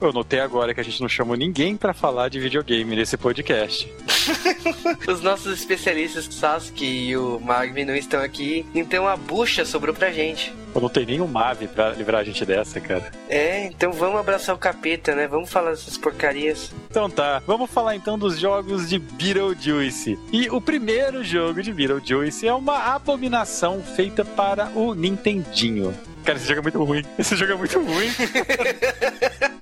[0.00, 3.92] Eu notei agora que a gente não chamou ninguém pra falar de videogame nesse podcast.
[5.08, 10.10] Os nossos especialistas, Sasuke e o Magmi, não estão aqui, então a bucha sobrou pra
[10.10, 10.52] gente.
[10.74, 13.10] Eu não tenho nenhum Mave pra livrar a gente dessa, cara.
[13.28, 15.26] É, então vamos abraçar o capeta, né?
[15.26, 16.72] Vamos falar dessas porcarias.
[16.88, 20.18] Então tá, vamos falar então dos jogos de Beetlejuice.
[20.32, 25.92] E o primeiro jogo de Beetlejuice é uma abominação feita para o Nintendinho.
[26.24, 27.04] Cara, esse jogo é muito ruim.
[27.18, 28.08] Esse jogo é muito ruim.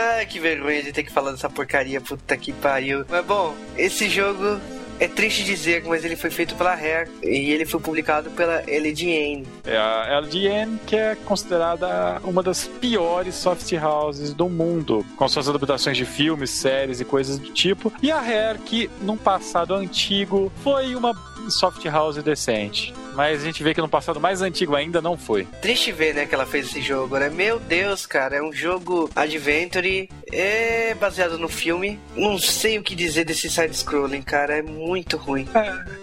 [0.00, 3.04] Ai, que vergonha de ter que falar dessa porcaria, puta que pariu.
[3.06, 4.58] Mas bom, esse jogo
[5.00, 9.46] é triste dizer, mas ele foi feito pela Rare e ele foi publicado pela LDN.
[9.64, 15.48] É a LGN, que é considerada uma das piores soft houses do mundo, com suas
[15.48, 17.90] adaptações de filmes, séries e coisas do tipo.
[18.02, 21.14] E a Rare, que num passado antigo foi uma
[21.48, 22.92] soft house decente.
[23.14, 25.44] Mas a gente vê que no passado mais antigo ainda não foi.
[25.60, 27.28] Triste ver, né, que ela fez esse jogo, né?
[27.28, 31.98] Meu Deus, cara, é um jogo adventure, é baseado no filme.
[32.14, 35.46] Não sei o que dizer desse side-scrolling, cara, é muito ruim.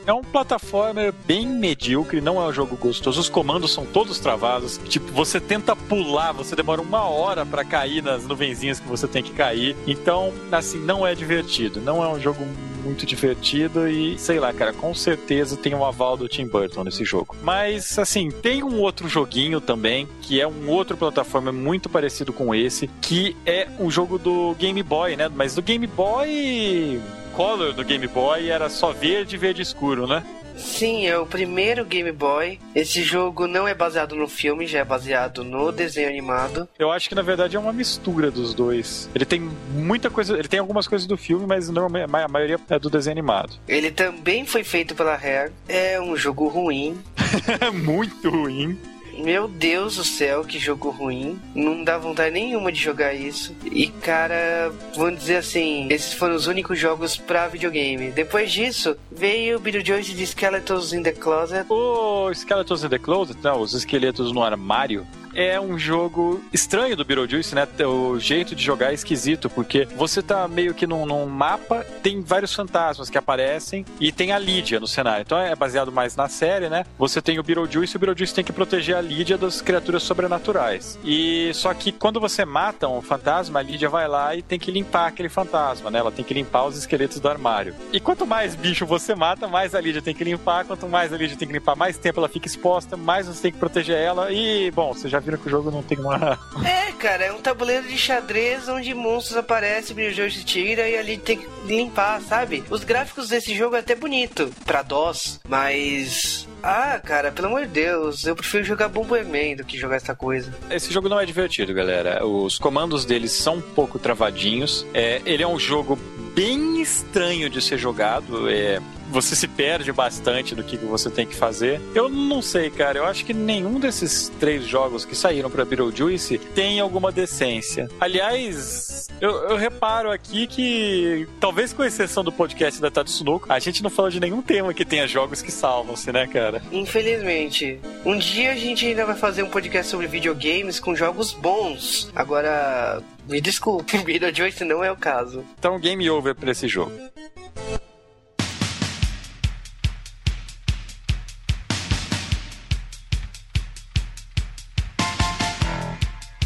[0.06, 3.20] É um plataforma bem medíocre, não é um jogo gostoso.
[3.20, 4.80] Os comandos são todos travados.
[4.88, 9.24] Tipo, você tenta pular, você demora uma hora pra cair nas nuvenzinhas que você tem
[9.24, 9.76] que cair.
[9.86, 11.82] Então, assim, não é divertido.
[11.82, 12.46] Não é um jogo
[12.84, 17.04] muito divertido e, sei lá, cara, com certeza tem um aval do Tim Burton nesse
[17.04, 17.36] jogo.
[17.44, 22.56] Mas, assim, tem um outro joguinho também, que é um outro plataforma muito parecido com
[22.56, 25.30] esse, que é um jogo do Game Boy, né?
[25.34, 27.02] Mas do Game Boy.
[27.38, 30.24] Color do Game Boy era só verde e verde escuro, né?
[30.56, 32.60] Sim, é o primeiro Game Boy.
[32.74, 36.68] Esse jogo não é baseado no filme, já é baseado no desenho animado.
[36.80, 39.08] Eu acho que na verdade é uma mistura dos dois.
[39.14, 42.90] Ele tem muita coisa, ele tem algumas coisas do filme, mas a maioria é do
[42.90, 43.54] desenho animado.
[43.68, 45.52] Ele também foi feito pela Rare.
[45.70, 46.98] É um jogo ruim.
[47.72, 48.80] Muito ruim.
[49.18, 51.40] Meu Deus do céu, que jogo ruim.
[51.56, 53.56] Não dá vontade nenhuma de jogar isso.
[53.66, 58.12] E cara, vamos dizer assim, esses foram os únicos jogos pra videogame.
[58.12, 61.66] Depois disso, veio o Beetlejuice de Skeletons in the Closet.
[61.70, 65.06] O Skeletons in the Closet, não, os esqueletos no armário,
[65.38, 67.68] é um jogo estranho do Beetlejuice, né?
[67.86, 72.22] O jeito de jogar é esquisito, porque você tá meio que num, num mapa, tem
[72.22, 75.22] vários fantasmas que aparecem e tem a Lídia no cenário.
[75.22, 76.86] Então é baseado mais na série, né?
[76.98, 80.98] Você tem o Beetlejuice e o Beetlejuice tem que proteger a Lídia das criaturas sobrenaturais.
[81.04, 84.72] E só que quando você mata um fantasma, a Lídia vai lá e tem que
[84.72, 86.00] limpar aquele fantasma, né?
[86.00, 87.76] Ela tem que limpar os esqueletos do armário.
[87.94, 90.66] E quanto mais bicho você mata, mais a Lídia tem que limpar.
[90.66, 93.52] Quanto mais a Lídia tem que limpar, mais tempo ela fica exposta, mais você tem
[93.52, 94.32] que proteger ela.
[94.32, 96.40] E, bom, você já viram que o jogo não tem uma.
[96.66, 101.18] É, cara, é um tabuleiro de xadrez onde monstros aparecem, o Beetlejuice tira e ali
[101.18, 102.64] tem que limpar, sabe?
[102.70, 106.48] Os gráficos desse jogo é até bonito pra DOS, mas.
[106.64, 110.54] Ah, cara, pelo amor de Deus, eu prefiro jogar Bomberman do que jogar essa coisa.
[110.70, 112.26] Esse jogo não é divertido, galera.
[112.26, 114.86] Os comandos deles são um pouco travadinhos.
[114.94, 115.98] É, ele é um jogo
[116.34, 118.50] bem estranho de ser jogado.
[118.50, 121.82] É, você se perde bastante do que você tem que fazer.
[121.94, 123.00] Eu não sei, cara.
[123.00, 127.90] Eu acho que nenhum desses três jogos que saíram para Beetlejuice tem alguma decência.
[128.00, 133.82] Aliás, eu, eu, reparo aqui que, talvez com exceção do podcast da Tatsunoko, a gente
[133.82, 136.62] não fala de nenhum tema que tenha jogos que salvam-se, né, cara?
[136.72, 137.80] Infelizmente.
[138.06, 142.12] Um dia a gente ainda vai fazer um podcast sobre videogames com jogos bons.
[142.16, 145.44] Agora, me desculpe, Beetlejuice não é o caso.
[145.58, 146.92] Então, game over pra esse jogo.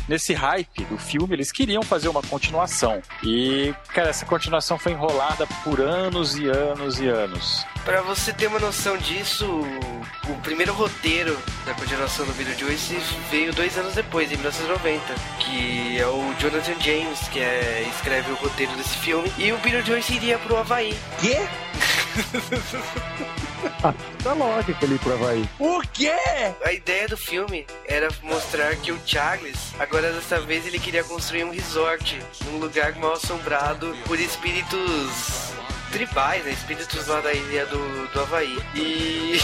[0.08, 3.02] Nesse hype do filme, eles queriam fazer uma continuação.
[3.24, 7.66] E, cara, essa continuação foi enrolada por anos e anos e anos.
[7.84, 9.48] Pra você ter uma noção disso,
[10.30, 12.96] o primeiro roteiro da continuação do Beetlejuice
[13.32, 15.02] veio dois anos depois, em 1990,
[15.40, 20.14] que é o Jonathan James, que é, escreve o roteiro desse filme, e o Beetlejuice
[20.14, 20.96] iria pro Havaí.
[21.20, 21.38] Quê?
[24.24, 25.50] Tá lógico ele ir pro Havaí.
[25.60, 26.14] O quê?
[26.64, 31.44] A ideia do filme era mostrar que o Charles, agora dessa vez, ele queria construir
[31.44, 32.20] um resort,
[32.52, 35.52] um lugar mal assombrado por espíritos
[35.92, 36.52] tribais, né?
[36.52, 38.58] Espíritos lá da ilha do, do Havaí.
[38.76, 39.40] E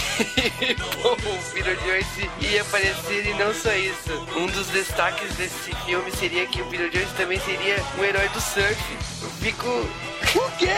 [1.02, 4.26] pô, o Beetlejuice ia aparecer e não só isso.
[4.36, 8.96] Um dos destaques desse filme seria que o Beetlejuice também seria um herói do surf.
[9.22, 9.68] Eu fico.
[9.68, 10.68] O quê?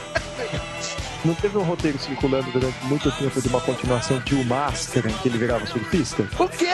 [1.24, 5.14] Não teve um roteiro circulando durante muito tempo de uma continuação de O Máscara, em
[5.14, 6.28] que ele virava surfista?
[6.38, 6.70] O quê?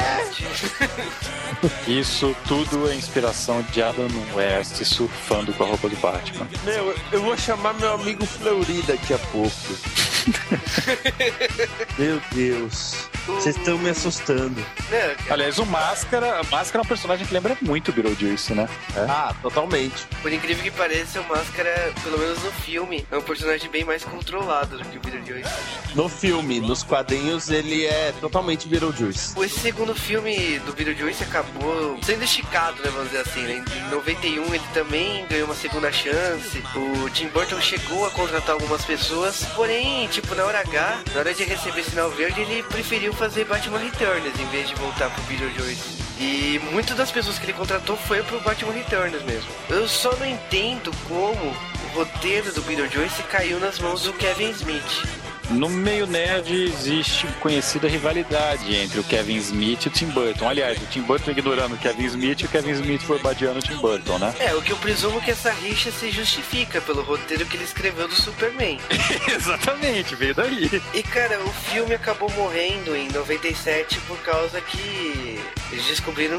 [1.87, 6.49] Isso tudo é inspiração de Adam West surfando com a roupa do Batman.
[6.65, 9.51] Meu, eu vou chamar meu amigo Fleury daqui a pouco.
[11.97, 13.09] meu Deus.
[13.35, 14.61] Vocês estão me assustando.
[14.91, 18.69] Não, Aliás, o Máscara, o Máscara é um personagem que lembra muito o Beetlejuice, né?
[19.09, 20.07] Ah, totalmente.
[20.23, 24.05] por incrível que pareça, o Máscara, pelo menos no filme, é um personagem bem mais
[24.05, 25.51] controlado do que o Beetlejuice.
[25.95, 29.35] No filme, nos quadrinhos, ele é totalmente Beetlejuice.
[29.41, 33.43] Esse segundo filme do Beetlejuice acabou sendo esticado, né, vamos dizer assim.
[33.43, 33.65] Né?
[33.87, 36.63] Em 91 ele também ganhou uma segunda chance.
[36.75, 41.35] O Tim Burton chegou a contratar algumas pessoas, porém, tipo, na hora H, na hora
[41.35, 46.03] de receber sinal verde, ele preferiu fazer Batman Returns em vez de voltar pro Beetlejuice.
[46.19, 49.51] E muitas das pessoas que ele contratou foi pro Batman Returns mesmo.
[49.69, 55.30] Eu só não entendo como o roteiro do Beetlejuice caiu nas mãos do Kevin Smith.
[55.51, 60.49] No meio nerd existe conhecida rivalidade entre o Kevin Smith e o Tim Burton.
[60.49, 63.63] Aliás, o Tim Burton ignorando o Kevin Smith e o Kevin Smith foi badeando o
[63.63, 64.33] Tim Burton, né?
[64.39, 68.07] É, o que eu presumo que essa rixa se justifica pelo roteiro que ele escreveu
[68.07, 68.79] do Superman.
[69.29, 70.71] Exatamente, veio daí.
[70.95, 75.41] E cara, o filme acabou morrendo em 97 por causa que
[75.73, 76.39] eles descobriram,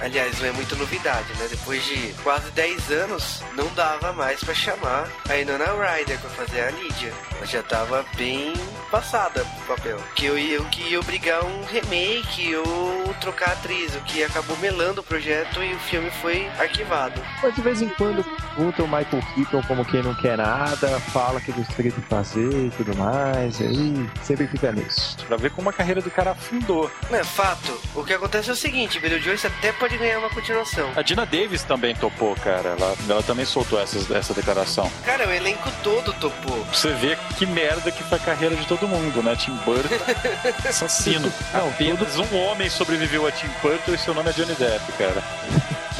[0.00, 1.46] aliás, não é muita novidade, né?
[1.50, 6.60] Depois de quase 10 anos, não dava mais pra chamar a Inona Ryder pra fazer
[6.60, 7.12] a Lídia.
[7.36, 8.51] Ela já tava bem
[8.90, 9.98] passada pro papel.
[10.14, 14.22] Que eu ia, o que ia obrigar um remake ou trocar a atriz, o que
[14.22, 17.20] acabou melando o projeto e o filme foi arquivado.
[17.42, 18.24] Mas de vez em quando
[18.54, 22.70] puta o Michael Keaton como quem não quer nada, fala que gostaria de fazer e
[22.76, 25.16] tudo mais, e aí sempre fica nisso.
[25.26, 26.90] Pra ver como a carreira do cara afundou.
[27.10, 27.78] Não é fato.
[27.94, 30.90] O que acontece é o seguinte, Beetlejuice até pode ganhar uma continuação.
[30.96, 32.70] A Dina Davis também topou, cara.
[32.78, 34.90] Ela, ela também soltou essas, essa declaração.
[35.04, 36.64] Cara, o elenco todo topou.
[36.64, 39.36] Pra você ver que merda que foi a carreira de todo mundo, né?
[39.36, 39.94] Tim Burton,
[40.68, 41.32] assassino.
[41.52, 45.22] Não, Apenas um homem sobreviveu a Tim Burton e seu nome é Johnny Depp, cara.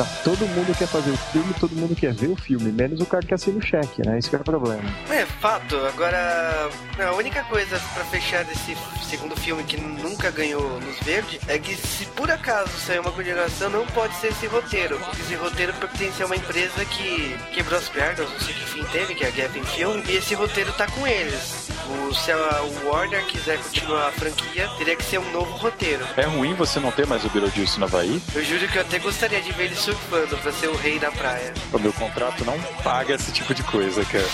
[0.02, 3.06] Não, todo mundo quer fazer o filme, todo mundo quer ver o filme, menos o
[3.06, 4.18] cara que assina o cheque, né?
[4.18, 4.82] Isso que é o problema.
[5.08, 5.76] É fato.
[5.76, 6.68] Agora,
[6.98, 8.76] a única coisa pra fechar desse
[9.08, 13.70] segundo filme que nunca ganhou luz verde é que se por acaso sair uma continuação,
[13.70, 14.98] não pode ser esse roteiro.
[14.98, 18.84] Porque esse roteiro pertence a uma empresa que quebrou as pernas, não sei que fim
[18.84, 21.70] teve, que é a Gavin Film, e esse roteiro tá com eles.
[21.88, 26.06] O, se a Warner quiser continuar a franquia, teria que ser um novo roteiro.
[26.16, 28.22] É ruim você não ter mais o Beetlejuice no Havaí?
[28.34, 31.10] Eu juro que eu até gostaria de ver ele surfando pra ser o rei da
[31.10, 31.52] praia.
[31.73, 34.24] O meu contrato não paga esse tipo de coisa, cara.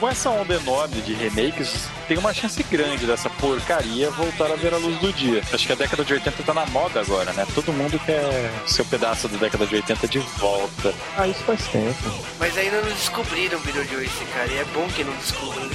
[0.00, 4.74] Com essa onda enorme de remakes, tem uma chance grande dessa porcaria voltar a ver
[4.74, 5.40] a luz do dia.
[5.52, 7.46] Acho que a década de 80 tá na moda agora, né?
[7.54, 10.92] Todo mundo quer seu pedaço da década de 80 de volta.
[11.16, 12.10] Ah, isso faz tempo.
[12.40, 15.70] Mas ainda não descobriram o Beetlejuice, cara, e é bom que não descubram.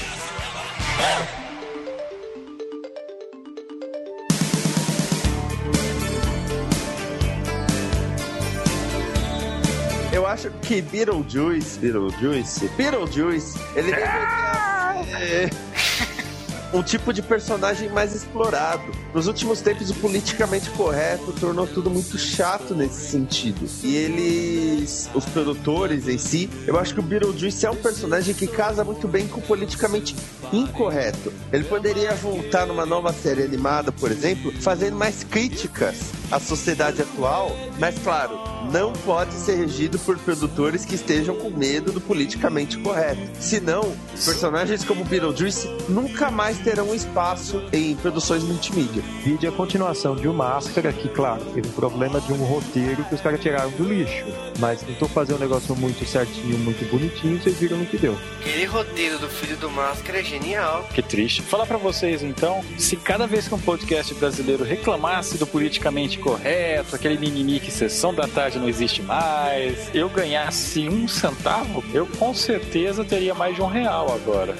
[10.18, 15.52] Eu acho que Beetlejuice, Beetlejuice, Beetlejuice, ele deveria ser
[16.74, 18.92] um tipo de personagem mais explorado.
[19.14, 23.70] Nos últimos tempos, o politicamente correto tornou tudo muito chato nesse sentido.
[23.84, 28.48] E eles, os produtores em si, eu acho que o Beetlejuice é um personagem que
[28.48, 30.16] casa muito bem com o politicamente
[30.52, 31.32] incorreto.
[31.54, 37.56] Ele poderia voltar numa nova série animada, por exemplo, fazendo mais críticas a sociedade atual,
[37.80, 38.40] mas claro,
[38.72, 43.22] não pode ser regido por produtores que estejam com medo do politicamente correto.
[43.40, 49.02] Senão, personagens como Beetlejuice nunca mais terão espaço em produções multimídia.
[49.24, 53.16] Vídeo a continuação de O Máscara, que, claro, teve um problema de um roteiro que
[53.16, 54.26] os caras tiraram do lixo.
[54.60, 58.18] Mas tentou fazer um negócio muito certinho, muito bonitinho, vocês viram no que deu.
[58.40, 60.88] Aquele roteiro do Filho do Máscara é genial.
[60.94, 61.42] Que triste.
[61.42, 66.96] Falar pra vocês então, se cada vez que um podcast brasileiro reclamasse do politicamente correto,
[66.96, 72.34] aquele mimimi que sessão da tarde não existe mais, eu ganhasse um centavo, eu com
[72.34, 74.56] certeza teria mais de um real agora.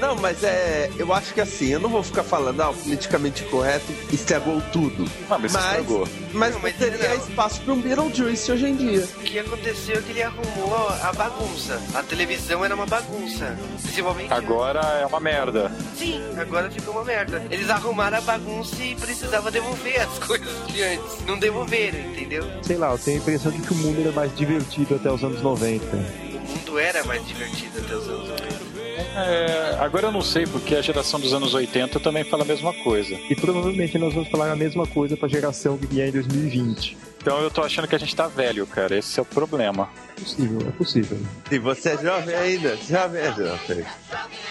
[0.00, 0.90] Não, mas é.
[0.98, 5.04] Eu acho que assim, eu não vou ficar falando, ah, o politicamente correto estragou tudo.
[5.30, 6.08] Ah, mas, Mas, estragou.
[6.32, 7.16] mas, Não, mas teria não.
[7.16, 9.04] espaço para um Beetlejuice hoje em dia.
[9.16, 11.80] O que aconteceu é que ele arrumou a bagunça.
[11.94, 13.56] A televisão era uma bagunça.
[13.82, 14.32] Principalmente.
[14.32, 15.70] Agora é uma merda.
[15.96, 17.44] Sim, agora ficou uma merda.
[17.50, 21.24] Eles arrumaram a bagunça e precisava devolver as coisas de antes.
[21.26, 22.44] Não devolveram, entendeu?
[22.62, 25.22] Sei lá, eu tenho a impressão de que o mundo era mais divertido até os
[25.22, 25.84] anos 90.
[25.96, 28.71] O mundo era mais divertido até os anos 80.
[29.16, 32.72] É, agora eu não sei, porque a geração dos anos 80 também fala a mesma
[32.72, 33.14] coisa.
[33.28, 36.96] E provavelmente nós vamos falar a mesma coisa pra geração que vier em 2020.
[37.18, 38.96] Então eu tô achando que a gente tá velho, cara.
[38.98, 39.88] Esse é o problema.
[40.16, 41.18] É possível, é possível.
[41.50, 43.44] E você é jovem ainda, jovem ainda.
[43.46, 43.86] Jovem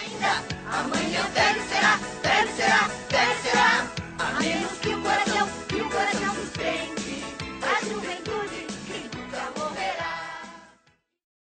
[0.00, 0.42] ainda.
[0.70, 1.22] Amanhã
[1.68, 3.86] será, velho será, velho será.
[4.18, 4.91] A menos que